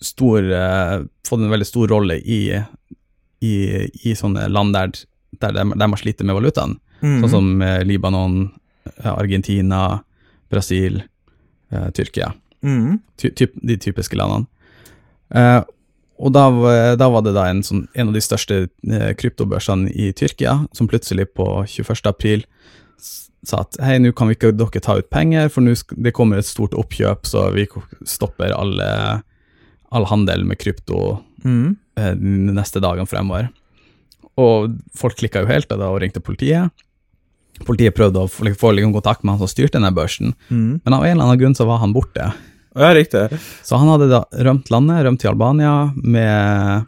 [0.00, 2.54] stor uh, Fått en veldig stor rolle i,
[3.42, 3.54] i,
[4.06, 4.92] i sånne land der,
[5.42, 6.76] der de, de har slitt med valutaen.
[7.02, 7.18] Mhm.
[7.24, 8.38] Sånn som uh, Libanon,
[9.04, 9.98] Argentina,
[10.50, 11.02] Brasil,
[11.74, 12.30] uh, Tyrkia.
[12.62, 13.00] Mhm.
[13.20, 14.46] Ty, typ, de typiske landene.
[15.34, 15.60] Eh,
[16.18, 19.90] og da, var- da var det da en, sånn, en av de største eh, kryptobørsene
[19.94, 22.06] i Tyrkia, som plutselig på 21.
[22.10, 22.44] april
[23.46, 26.40] sa at hei, nå kan vi ikke dere ta ut penger, for nå det kommer
[26.40, 27.68] et stort oppkjøp, så vi
[28.08, 28.88] stopper alle,
[29.94, 31.68] all handel med krypto mm.
[32.00, 33.50] eh, de neste dagene fremover.
[34.38, 36.74] Og folk klikka jo helt da og ringte politiet.
[37.66, 40.82] Politiet prøvde å få, få kontakt med han som styrte denne børsen, mm.
[40.84, 42.32] men av en eller annen grunn så var han borte.
[42.78, 43.24] Ja, riktig.
[43.66, 46.86] Så han hadde da rømt landet, rømt til Albania med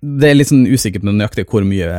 [0.00, 1.90] Det er litt sånn usikkert med nøyaktig hvor mye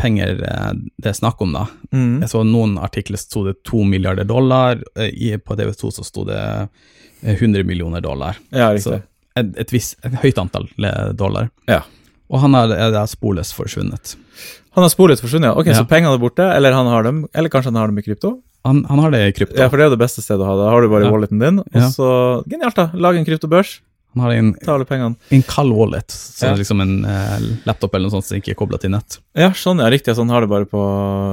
[0.00, 1.66] penger eh, det er snakk om, da.
[1.92, 2.22] Mm.
[2.24, 6.38] Jeg så noen artikler sto det to milliarder dollar, eh, på TV2 så sto det
[6.40, 8.38] eh, 100 millioner dollar.
[8.50, 9.02] Ja, Så riktig.
[9.36, 11.50] et, et, vis, et høyt antall eh, dollar.
[11.68, 11.82] Ja.
[12.32, 14.14] Og han er, er sporløst forsvunnet.
[14.72, 15.56] Han er sporet forsvunnet, ja.
[15.60, 15.74] Ok, Ja.
[15.76, 18.38] så pengene er borte, eller han har dem, eller kanskje han har dem i krypto?
[18.64, 19.58] Han, han har det i krypto.
[19.58, 20.64] Ja, for det er jo det beste stedet å ha det.
[20.64, 21.10] Da har du bare Ja.
[21.12, 22.08] walleten din, og så
[22.48, 22.90] Genialt, da.
[22.94, 23.80] Lag en kryptobørs,
[24.14, 25.16] Han har en, ta alle pengene.
[25.30, 26.54] en kald wallet, så Ja.
[26.58, 29.18] liksom en eh, laptop eller noe sånt som ikke er kobla til nett.
[29.34, 29.88] Ja, sånn, ja.
[29.88, 30.14] Riktig.
[30.16, 30.82] Sånn har det bare på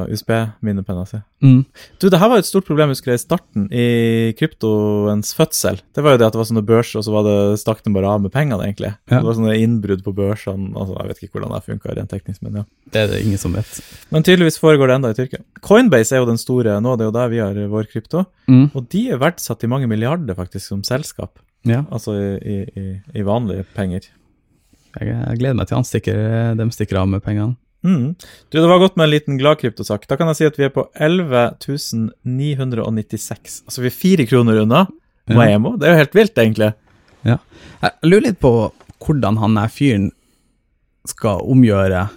[0.09, 1.19] USB-minnepenna si.
[1.43, 1.65] Mm.
[1.99, 3.85] Du, det her var et stort problem husker jeg, i starten, i
[4.39, 5.79] kryptoens fødsel.
[5.95, 7.95] Det var jo det at det var sånne børser, og så var det, stakk den
[7.95, 8.93] bare av med pengene, egentlig.
[9.11, 9.19] Ja.
[9.19, 10.71] Det var sånne innbrudd på børsene.
[10.75, 12.65] altså Jeg vet ikke hvordan det funka rent teknisk, men ja.
[12.91, 13.81] Det er det ingen som vet.
[14.11, 15.43] Men tydeligvis foregår det enda i Tyrkia.
[15.61, 18.25] Coinbase er jo den store nå, det er jo der vi har vår krypto.
[18.49, 18.71] Mm.
[18.73, 21.39] Og de er verdsatt i mange milliarder, faktisk, som selskap.
[21.67, 21.83] Ja.
[21.91, 24.01] Altså i, i, i, vanlige penger.
[24.95, 26.15] Jeg, jeg gleder meg til han stikker,
[26.59, 27.55] de stikker av med pengene.
[27.85, 28.07] Mm.
[28.49, 30.01] Du, det var godt med en liten gladkryptosak.
[30.09, 33.61] Da kan jeg si at vi er på 11.996.
[33.65, 34.81] Altså vi er fire kroner unna
[35.29, 35.69] Maemo.
[35.77, 36.71] Det er jo helt vilt, egentlig.
[37.23, 38.51] Jeg lurer litt på
[38.99, 40.07] hvordan han der fyren
[41.07, 42.07] skal omgjøre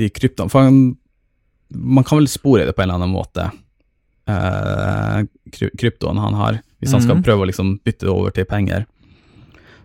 [0.00, 0.52] de kryptoene.
[0.52, 0.78] For han,
[1.72, 3.48] man kan vel spore det på en eller annen måte,
[4.30, 5.18] eh,
[5.78, 7.22] kryptoen han har, hvis han skal Mhm.
[7.24, 8.86] prøve å liksom bytte det over til penger.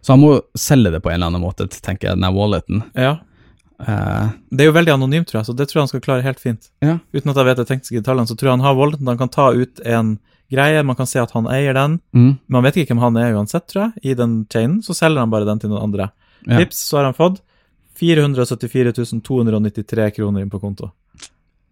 [0.02, 2.84] Så han må selge det på en eller annen måte, tenker jeg, den walleten.
[2.96, 3.20] Ja.
[3.80, 6.24] Uh, Det er jo veldig anonymt, tror jeg, så det tror jeg han skal klare
[6.24, 6.70] helt fint.
[6.82, 7.00] Ja.
[7.14, 9.08] Uten at jeg vet de tekniske detaljene, så tror jeg han har walleten.
[9.08, 10.20] Han kan ta ut en
[10.52, 12.00] greie, man kan se at han eier den.
[12.16, 14.82] mm, Man vet ikke hvem han er uansett, tror jeg, i den chainen.
[14.82, 16.12] Så selger han bare den til noen andre.
[16.48, 16.58] Ja.
[16.58, 17.42] Vips, så har han fått
[18.00, 20.92] 474 293 kroner inn på konto.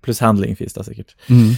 [0.03, 1.15] Pluss handling fees, da, sikkert.
[1.29, 1.55] mm.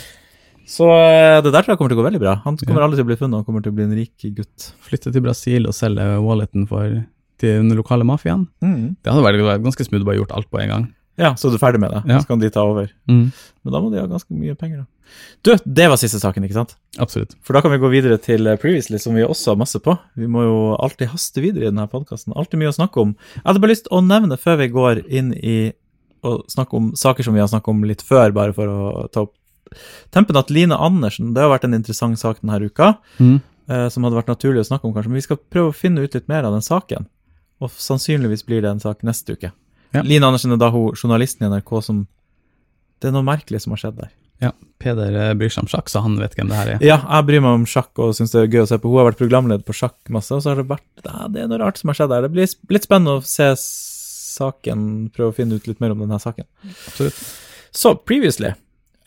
[0.67, 2.33] Så eh, det der tror jeg kommer til å gå veldig bra.
[2.43, 4.71] Han kommer aldri til å bli funnet, han kommer til å bli en rik gutt.
[4.83, 6.99] Flytte til Brasil og selge walleten for,
[7.39, 8.49] til den lokale mafiaen.
[8.59, 10.87] Det hadde vært, ganske smooth bare gjort alt på en gang.
[11.17, 12.03] Ja, så er du ferdig med det.
[12.11, 12.19] Ja.
[12.21, 12.91] Så kan de ta over.
[13.09, 13.31] Mm.
[13.33, 14.87] Men da må de ha ganske mye penger, da.
[15.41, 16.75] Du, det var siste saken, ikke sant?
[17.01, 17.33] Absolutt.
[17.47, 19.95] For da kan vi gå videre til eh, Previously, som vi også har masse på.
[20.19, 22.35] Vi må jo alltid haste videre i denne podkasten.
[22.37, 23.15] Alltid mye å snakke om.
[23.39, 25.57] Jeg hadde bare lyst å nevne før vi går inn i
[26.27, 29.25] å snakke om saker som vi har snakket om litt før, bare for å ta
[29.25, 29.33] opp
[30.11, 33.41] tempen, at Line Andersen Det har vært en interessant sak denne uka, Mm.
[33.69, 35.09] eh, som hadde vært naturlig å snakke om, kanskje.
[35.09, 37.07] Men vi skal prøve å finne ut litt mer av den saken.
[37.61, 39.51] Og sannsynligvis blir det en sak neste uke.
[39.93, 40.01] Ja.
[40.03, 42.07] Line Andersen er da hun journalisten i NRK som
[42.99, 44.09] Det er noe merkelig som har skjedd der.
[44.41, 46.79] Ja, Peder eh, bryr seg om sjakk, så han vet hvem det her er.
[46.85, 48.89] Ja, jeg bryr meg om sjakk og syns det er gøy å se på.
[48.89, 51.47] Hun har vært programleder på sjakk masse, og så har det vært ja, Det er
[51.47, 52.21] noe rart som har skjedd der.
[52.27, 53.49] Det blir litt spennende å se
[54.37, 56.45] saken, prøve å finne ut litt mer om denne saken.
[56.87, 57.21] Absolutt.
[57.73, 58.53] Så previously,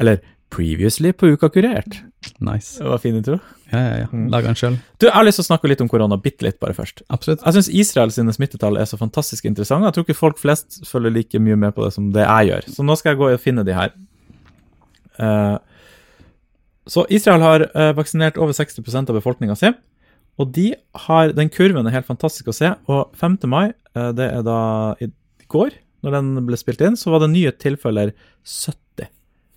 [0.03, 0.21] eller
[0.51, 2.01] previously på Uka kurert.
[2.43, 2.79] Nice.
[2.81, 3.39] Det var fin intro.
[3.71, 4.09] Ja, ja, ja.
[4.11, 4.77] Lag Lager den sjøl.
[4.99, 7.05] Du, jeg har lyst til å snakke litt om korona bitte litt, bare først.
[7.13, 7.45] Absolutt.
[7.47, 9.89] Jeg syns Israel sine smittetall er så fantastisk interessante.
[9.89, 12.71] Jeg tror ikke folk flest følger like mye med på det som det jeg gjør.
[12.77, 13.95] Så nå skal jeg gå og finne de her.
[15.21, 15.57] Eh,
[16.91, 19.71] så Israel har eh, vaksinert over 60% av befolkninga si.
[20.41, 20.73] Og de
[21.07, 22.73] har, den kurven er helt fantastisk å se.
[22.91, 23.39] Og 5.
[23.51, 24.61] mai, eh, det er da
[24.99, 25.11] i
[25.51, 28.79] går, når den ble spilt inn, så var det nye tilfeller 70.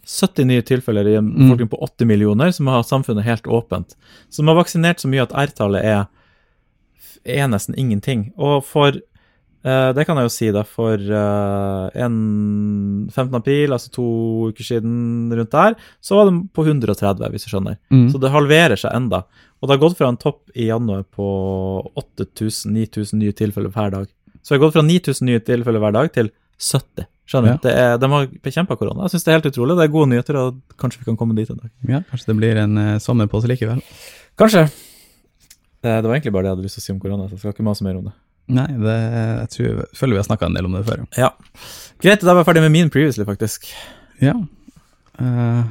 [0.06, 1.38] 70 nye tilfeller i en Mm.
[1.46, 3.96] befolkning på 80 millioner som har samfunnet helt åpent.
[4.36, 6.06] De har vaksinert så mye at R-tallet er,
[7.26, 8.32] er nesten ingenting.
[8.38, 8.92] Og for
[9.66, 10.64] uh, Det kan jeg jo si, da.
[10.68, 13.34] For uh, en 15.
[13.36, 14.08] april, altså to
[14.52, 17.78] uker siden rundt der, så var det på 130, hvis du skjønner.
[17.90, 18.10] Mm.
[18.12, 19.24] Så det halverer seg enda.
[19.62, 21.30] Og det har gått fra en topp i januar på
[21.96, 24.08] 8000-9000 nye tilfeller hver dag.
[24.44, 26.30] Så det har gått fra 9000 nye tilfeller hver dag til
[26.60, 27.08] 70.
[27.30, 27.56] Skjønner Ja.
[27.56, 27.64] du?
[27.68, 29.06] Det er, de har bekjempa korona.
[29.06, 29.78] Jeg syns det er helt utrolig.
[29.80, 31.70] Det er gode nyheter, og kanskje vi kan komme dit en dag.
[31.88, 33.80] Ja, kanskje det blir en uh, sommer på oss likevel.
[34.40, 34.66] Kanskje.
[35.84, 37.36] Det, det var egentlig bare det jeg hadde lyst til å si om korona, så
[37.38, 38.14] jeg skal ikke mase mer om det.
[38.54, 38.98] Nei, det,
[39.40, 41.06] jeg tror, jeg føler vi har snakka en del om det før.
[41.16, 41.30] Ja.
[42.04, 43.70] Greit, da var jeg ferdig med min previously, faktisk.
[44.20, 44.34] Ja.
[45.16, 45.64] Uh,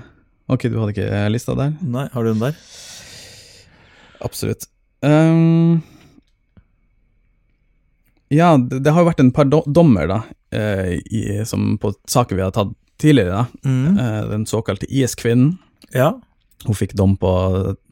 [0.53, 1.75] ok, du hadde ikke lista der?
[1.85, 2.57] Nei, har du den der?
[4.25, 4.69] Absolutt.
[5.05, 5.83] Um,
[8.33, 10.21] ja, det, det har jo vært en par do dommer, da,
[10.53, 12.73] i, som på saker vi har tatt
[13.03, 13.47] tidligere.
[13.65, 13.99] Mm.
[13.99, 15.57] Eh, den såkalte IS-kvinnen.
[15.95, 16.13] Ja.
[16.67, 17.31] Hun fikk dom på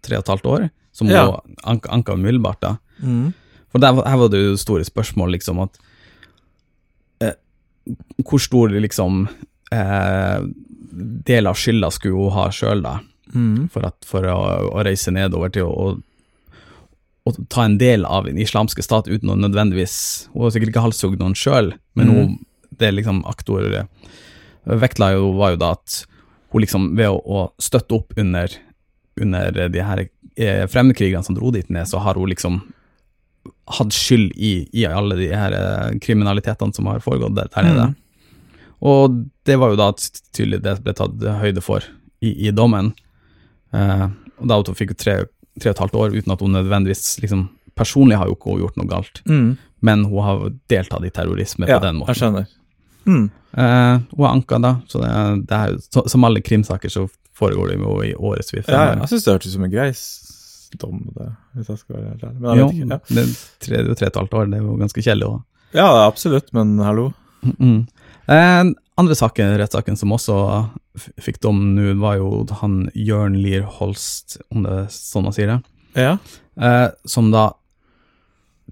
[0.05, 1.25] tre og et halvt år, som Ja.
[1.31, 2.77] hun anka, anka umiddelbart, da.
[3.03, 3.33] Mm.
[3.73, 5.79] For der, her var det jo store spørsmål, liksom, at
[7.21, 7.35] eh,
[8.25, 9.29] Hvor stor liksom
[9.73, 10.41] eh,
[11.27, 12.99] del av skylda skulle hun ha sjøl, da,
[13.35, 13.69] Mm.
[13.71, 14.39] for, at, for å,
[14.75, 16.51] å reise nedover til å, å,
[17.31, 20.83] å ta en del av den islamske stat uten å nødvendigvis Hun har sikkert ikke
[20.83, 22.17] halshugd noen sjøl, men Mm.
[22.17, 22.33] hun,
[22.81, 23.87] det liksom aktor eh,
[24.81, 26.01] vektla jo, var jo da at
[26.53, 28.51] hun liksom ved å, å støtte opp under,
[29.21, 30.03] under de her
[30.37, 32.61] eh, fremmedkrigerne som dro dit ned, så har hun liksom
[33.71, 37.87] hatt skyld i, i alle de her eh, kriminalitetene som har foregått der, der nede.
[37.93, 37.97] Mm.
[38.91, 39.91] Og det var jo da
[40.35, 41.85] tydelig det ble tatt høyde for
[42.25, 42.93] i, i dommen.
[43.77, 44.07] Eh,
[44.41, 45.21] og da hun fikk tre,
[45.61, 47.49] tre og et halvt år uten at hun nødvendigvis liksom,
[47.81, 49.53] Personlig har jo ikke hun gjort noe galt, Mm.
[49.87, 52.11] men hun har deltatt i terrorisme Ja, på den måten.
[52.13, 52.49] jeg skjønner.
[53.07, 53.31] Mm.
[53.53, 55.11] Eh, hun er anka, da, så det,
[55.51, 57.07] det er, så, som alle krimsaker så
[57.41, 58.53] foregår det jo i årevis.
[58.69, 59.89] Ja, ja, jeg syns det hørtes ut som en grei
[60.81, 62.59] dom, det, hvis jeg skal være helt ærlig.
[62.61, 62.91] Jo, vet ikke.
[62.93, 62.99] Ja.
[63.09, 63.33] det er
[63.65, 65.31] tre, tre og et halvt år, det er jo ganske kjedelig.
[65.33, 65.41] òg.
[65.81, 67.09] ja, absolutt, men hallo.
[67.43, 67.81] Mm.
[68.31, 68.61] Eh,
[69.01, 70.37] andre saken, rettssaken som også
[71.25, 75.55] fikk dom nå, var jo han Jørn Lier Holst, om det er sånn man sier
[75.55, 75.59] det,
[75.99, 76.19] Ja.
[76.61, 77.49] eh, som da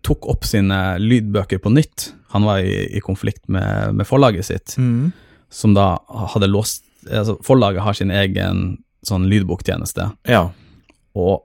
[0.06, 2.12] tok opp sine lydbøker på nytt.
[2.34, 5.12] Han var i, i konflikt med, med forlaget sitt, Mm.
[5.50, 5.96] som da
[6.34, 10.50] hadde låst altså Forlaget har sin egen sånn lydboktjeneste, Ja.
[11.16, 11.44] og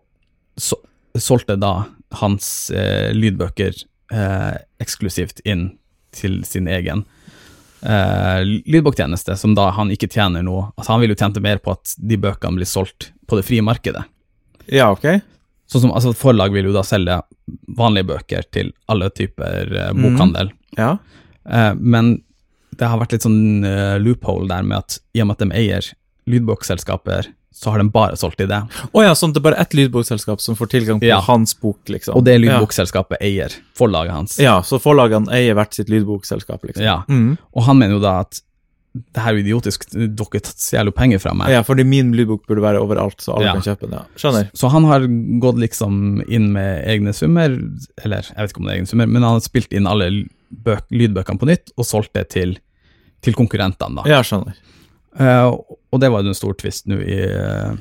[0.59, 0.75] så,
[1.15, 1.85] solgte da
[2.19, 3.73] hans eh, lydbøker
[4.11, 5.77] eh, eksklusivt inn
[6.11, 7.05] til sin egen
[7.85, 11.71] eh, lydboktjeneste, som da han ikke tjener noe Altså Han ville jo tjente mer på
[11.77, 14.03] at de bøkene blir solgt på det frie markedet.
[14.67, 15.21] ja, ok.
[15.71, 17.21] Sånn som altså Forlag vil jo da selge
[17.77, 20.51] vanlige bøker til alle typer eh, bokhandel.
[20.51, 20.97] bokhandel, Ja.
[21.49, 22.21] eh, men
[22.77, 25.55] det har vært litt sånn uh, loophole der med at i og med at de
[25.55, 25.91] eier
[26.25, 28.57] lydbokselskaper, så har de bare solgt i det.
[28.93, 31.19] Å ja, sånn det er bare ett lydbokselskap som får tilgang på Ja.
[31.21, 32.15] hans bok, liksom.
[32.17, 34.39] Og det lydbokselskapet eier forlaget hans.
[34.39, 34.55] Ja.
[34.57, 36.83] ja, så forlagene eier hvert sitt lydbokselskap, liksom.
[36.83, 37.03] Ja.
[37.07, 37.37] Mm.
[37.53, 38.41] Og han mener jo da at
[38.93, 41.49] det her er jo idiotisk, dere stjeler jo penger fra meg.
[41.49, 43.53] Ja, fordi min lydbok burde være overalt, så alle Ja.
[43.57, 43.95] kan kjøpe den.
[43.97, 44.03] Ja.
[44.21, 44.49] Skjønner.
[44.53, 45.07] Så han har
[45.41, 47.55] gått liksom inn med egne summer,
[48.03, 50.11] eller jeg vet ikke om det er egne summer, men han har spilt inn alle
[50.53, 52.57] bøk, lydbøkene på nytt og solgt det til,
[53.25, 53.95] til konkurrentene.
[54.03, 54.05] da.
[54.09, 54.53] Ja, skjønner.
[55.19, 55.57] Uh,
[55.93, 57.73] og det var jo en stor tvist nå i, eh,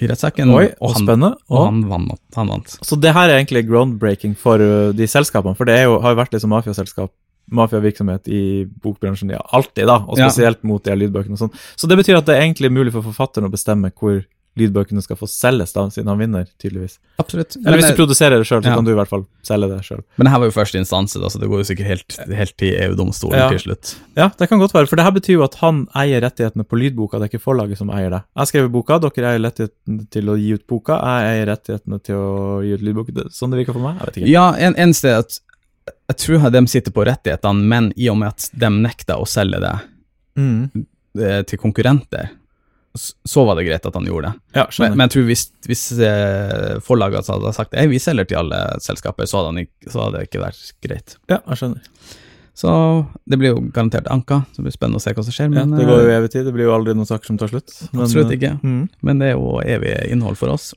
[0.00, 1.36] i rettssaken, Oi, og, han, spennende.
[1.48, 2.78] og Og, han, vant, han vant.
[2.82, 6.20] så det her er egentlig groundbreaking for uh, de selskapene, for det jo, har jo
[6.20, 7.12] vært liksom mafiaselskap,
[7.50, 8.42] mafiavirksomhet i
[8.82, 10.28] bokbransjen ja, alltid, da, og Ja.
[10.28, 11.52] spesielt mot de lydbøkene og sånn.
[11.76, 14.22] Så det betyr at det er egentlig mulig for forfatteren å bestemme hvor
[14.54, 16.98] lydbøkene skal få selges, da, siden han vinner, tydeligvis.
[17.16, 17.56] Absolutt.
[17.56, 18.74] Eller hvis du produserer det sjøl, så ja.
[18.76, 20.02] kan du i hvert fall selge det sjøl.
[20.18, 22.56] men det her var jo første instanse, da, så det går jo sikkert helt, helt
[22.60, 23.48] til EU-domstolen Ja.
[23.48, 23.94] til slutt.
[24.14, 26.76] Ja, det kan godt være, for det her betyr jo at han eier rettighetene på
[26.76, 28.22] lydboka, det er ikke forlaget som eier det.
[28.36, 32.14] Jeg skrev boka, dere eier rettighetene til å gi ut boka, jeg eier rettighetene til
[32.20, 33.08] å gi ut lydbok.
[33.32, 33.96] Sånn det virker for meg?
[34.00, 34.28] Jeg vet ikke.
[34.36, 35.40] Ja, en, en sted at
[36.12, 39.60] jeg tror de sitter på rettighetene, men i og med at de nekta å selge
[39.62, 39.74] det
[40.38, 40.70] Mm.
[41.20, 42.30] eh, til konkurrenter,
[42.96, 44.40] så var det greit at han gjorde det.
[44.56, 48.38] Ja, Men, men jeg tror hvis, hvis eh, forlaget hadde sagt at vi selger til
[48.40, 51.16] alle selskaper, så hadde, han så hadde det ikke vært greit.
[51.28, 51.82] ja, jeg skjønner.
[52.54, 52.70] Så
[53.24, 55.52] det blir jo garantert anka, så det blir spennende å se hva som skjer.
[55.56, 57.48] Ja, det går jo eh, evig tid, det blir jo aldri noen saker som tar
[57.52, 57.72] slutt.
[57.92, 58.54] Men, absolutt ikke.
[58.60, 58.82] Mm.
[59.08, 60.72] Men det er jo evig innhold for oss.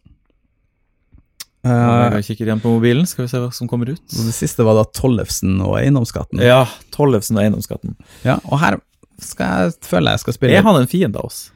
[1.66, 4.04] Ja, vi Jeg kikker igjen på mobilen, skal vi se hva som kommer ut.
[4.06, 6.44] og det siste var da Tollefsen og eiendomsskatten.
[6.46, 6.64] Ja,
[6.94, 7.96] Tollefsen og eiendomsskatten.
[8.24, 8.78] Ja, og her
[9.24, 11.50] skal jeg, føler jeg skal spille Er han en fiende av oss?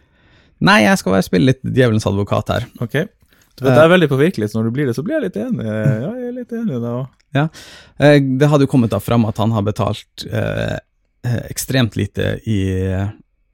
[0.60, 2.66] Nei, jeg skal bare spille litt djevelens advokat her.
[2.84, 2.98] Ok.
[3.60, 5.40] Du vet, Det er veldig påvirkelig, så når du blir det, så blir jeg litt
[5.40, 5.66] enig.
[5.66, 7.50] Ja, jeg er litt enig i det også.
[8.00, 10.78] Eh, Det hadde jo kommet da fram at han har betalt eh,
[11.28, 12.60] eh, ekstremt lite i,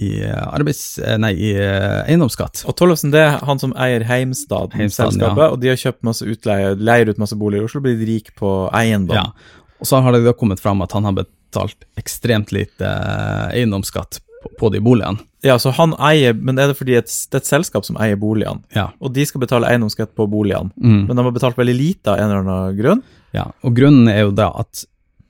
[0.06, 0.84] i arbeids...
[1.00, 2.64] eh, Nei, i eh, eiendomsskatt.
[2.70, 6.26] Og Tollefsen det er han som eier Heimstaden, Heimstaden, selskapet, og de har kjøpt masse
[6.30, 9.18] utleie, leier ut masse boliger i Oslo, blir rik på eiendom.
[9.18, 9.30] Ja.
[9.82, 14.22] Og så har det da kommet fram at han har betalt ekstremt lite eh, eiendomsskatt
[14.44, 15.20] på, på de boligene.
[15.46, 18.18] Ja, så han eier, men er det fordi et, det er et selskap som eier
[18.18, 18.88] boligene, Ja.
[19.00, 21.04] og de skal betale eiendomsskatt på boligene, Mm.
[21.08, 23.04] men de har betalt veldig lite av en eller annen grunn.
[23.36, 23.44] ja.
[23.64, 24.86] Og grunnen er jo da at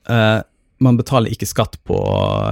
[0.08, 0.40] eh,
[0.80, 1.96] man betaler ikke skatt på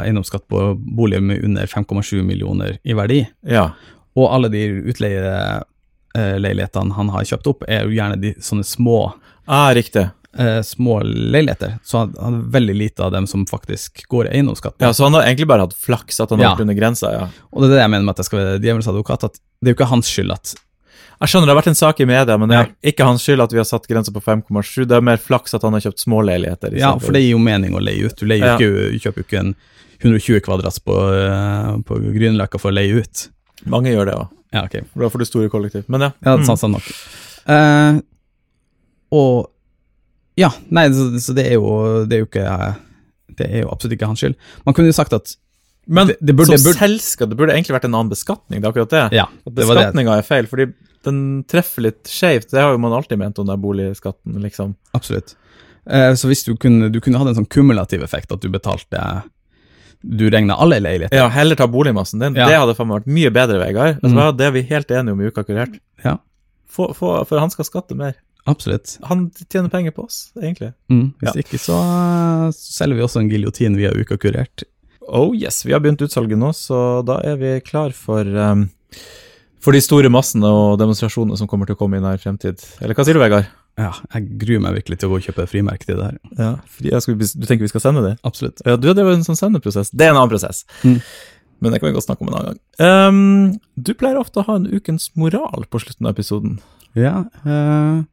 [0.03, 0.59] eiendomsskatt på
[0.95, 3.27] boliger med under 5,7 millioner i verdi.
[3.45, 3.69] Ja.
[4.15, 4.61] Og alle de
[6.15, 9.13] utleieleilighetene han har kjøpt opp, er jo gjerne de sånne små,
[9.47, 10.09] Ah, riktig.
[10.39, 11.79] eh, små leiligheter.
[11.83, 14.75] Så han han har veldig lite av dem som faktisk går i eiendomsskatt.
[14.79, 16.55] Ja, Så han har egentlig bare hatt flaks at han har Ja.
[16.55, 17.27] vært under grensa, ja.
[17.51, 19.67] Og det er det jeg mener med at jeg skal være djevelens advokat, at det
[19.69, 20.55] er jo ikke hans skyld at
[21.21, 23.41] Jeg skjønner det har vært en sak i media, men det er ikke hans skyld
[23.43, 24.85] at vi har satt grensa på 5,7.
[24.89, 26.73] Det er mer flaks at han har kjøpt småleiligheter.
[26.79, 28.15] Ja, for det gir jo mening å leie ut.
[28.19, 28.57] Du Ja.
[28.57, 29.55] ikke, kjøper jo ikke en
[30.03, 33.29] 120 kvadrats på, eh, på Grünerløkka for å leie ut.
[33.65, 34.27] Mange gjør det òg.
[34.53, 34.75] Ja, ok.
[34.95, 35.85] Da får du store kollektiv.
[35.87, 36.11] Men ja.
[36.25, 36.45] Ja, Mm.
[36.45, 36.83] sant, sant nok.
[37.47, 38.01] Uh,
[39.11, 39.49] og
[40.35, 42.75] Ja, nei, så, så det er jo Det er jo ikke
[43.37, 44.35] Det er jo absolutt ikke hans skyld.
[44.65, 45.35] Man kunne jo sagt at
[45.85, 48.61] Men det, det burde, som det burde selskap, det burde egentlig vært en annen beskatning,
[48.61, 49.03] det er akkurat det.
[49.17, 49.53] Ja, det.
[49.59, 50.69] Beskatninga er feil, fordi
[51.03, 51.17] den
[51.51, 52.51] treffer litt skjevt.
[52.53, 54.75] Det har jo man alltid ment om den boligskatten, liksom.
[54.95, 55.35] Absolutt.
[55.85, 59.23] Eh, så hvis du kunne, du kunne hatt en sånn kumulativ effekt, at du betalte
[60.03, 61.15] Du regner alle leiligheter.
[61.15, 62.35] Ja, heller ta boligmassen din.
[62.35, 62.47] Ja.
[62.49, 64.01] Det hadde faen vært mye bedre, Vegard.
[64.01, 64.37] Vet Mm.
[64.37, 65.77] Det er vi helt enige om i Uka kurert.
[66.03, 66.17] Ja.
[66.67, 68.15] Få, få, for han skal skatte mer.
[68.45, 68.97] Absolutt.
[69.07, 70.73] Han tjener penger på oss, egentlig.
[70.91, 71.13] Mm.
[71.21, 71.39] Hvis Ja.
[71.39, 71.77] ikke, så,
[72.51, 74.63] så selger vi også en giljotin via Uka kurert.
[75.07, 78.67] Oh yes, vi har begynt utsalget nå, så da er vi klar for, um,
[79.63, 82.63] for de store massene og demonstrasjonene som kommer til å komme i nær fremtid.
[82.81, 83.49] Eller hva sier du, Vegard?
[83.79, 86.17] Ja, jeg gruer meg virkelig til å gå og kjøpe frimerke til det her.
[86.37, 88.15] Ja, fri, skal, du tenker vi skal sende det?
[88.27, 88.61] Absolutt.
[88.67, 89.89] Ja, du, det var en sånn sendeprosess.
[89.89, 90.61] Det er en annen prosess.
[90.85, 90.99] Mm.
[91.63, 92.61] Men det kan vi godt snakke om en annen gang.
[92.77, 96.59] Um, du pleier ofte å ha en ukens moral på slutten av episoden.
[96.93, 98.03] Ja, uh,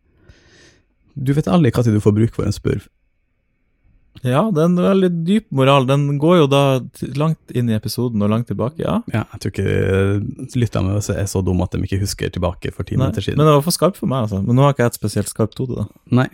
[1.20, 2.86] du vet aldri når du får bruk for en spurv.
[4.20, 5.86] Ja, det er en veldig dyp moral.
[5.88, 6.62] Den går jo da
[7.16, 8.98] langt inn i episoden og langt tilbake, ja.
[9.14, 12.98] Ja, jeg tror ikke lytterne er så dumme at de ikke husker tilbake for ti
[12.98, 13.40] minutter siden.
[13.40, 14.42] men det var for skarpt for meg, altså.
[14.44, 16.02] Men nå har ikke jeg et spesielt skarpt hode, da.
[16.20, 16.28] Nei,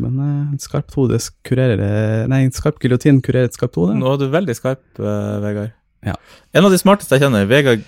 [0.00, 3.94] men eh, skarpt hode kurerer Nei, en skarp giljotin kurerer et skarpt hode.
[4.00, 5.76] Nå er du veldig skarp, eh, Vegard.
[6.06, 6.16] Ja.
[6.56, 7.86] En av de smarteste jeg kjenner, Vegard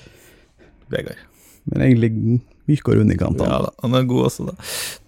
[0.92, 1.20] Vegard.
[1.70, 2.12] Men egentlig
[2.70, 3.48] myk og rund i kantene.
[3.48, 4.54] Ja da, han er god også, da.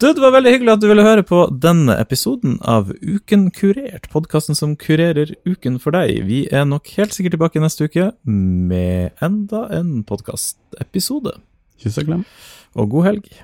[0.00, 4.10] Du, det var veldig hyggelig at du ville høre på denne episoden av Uken kurert,
[4.12, 6.24] podkasten som kurerer uken for deg.
[6.28, 11.36] Vi er nok helt sikkert tilbake neste uke med enda en podkastepisode.
[11.82, 12.28] Kyss og klem.
[12.74, 13.34] Og god helg.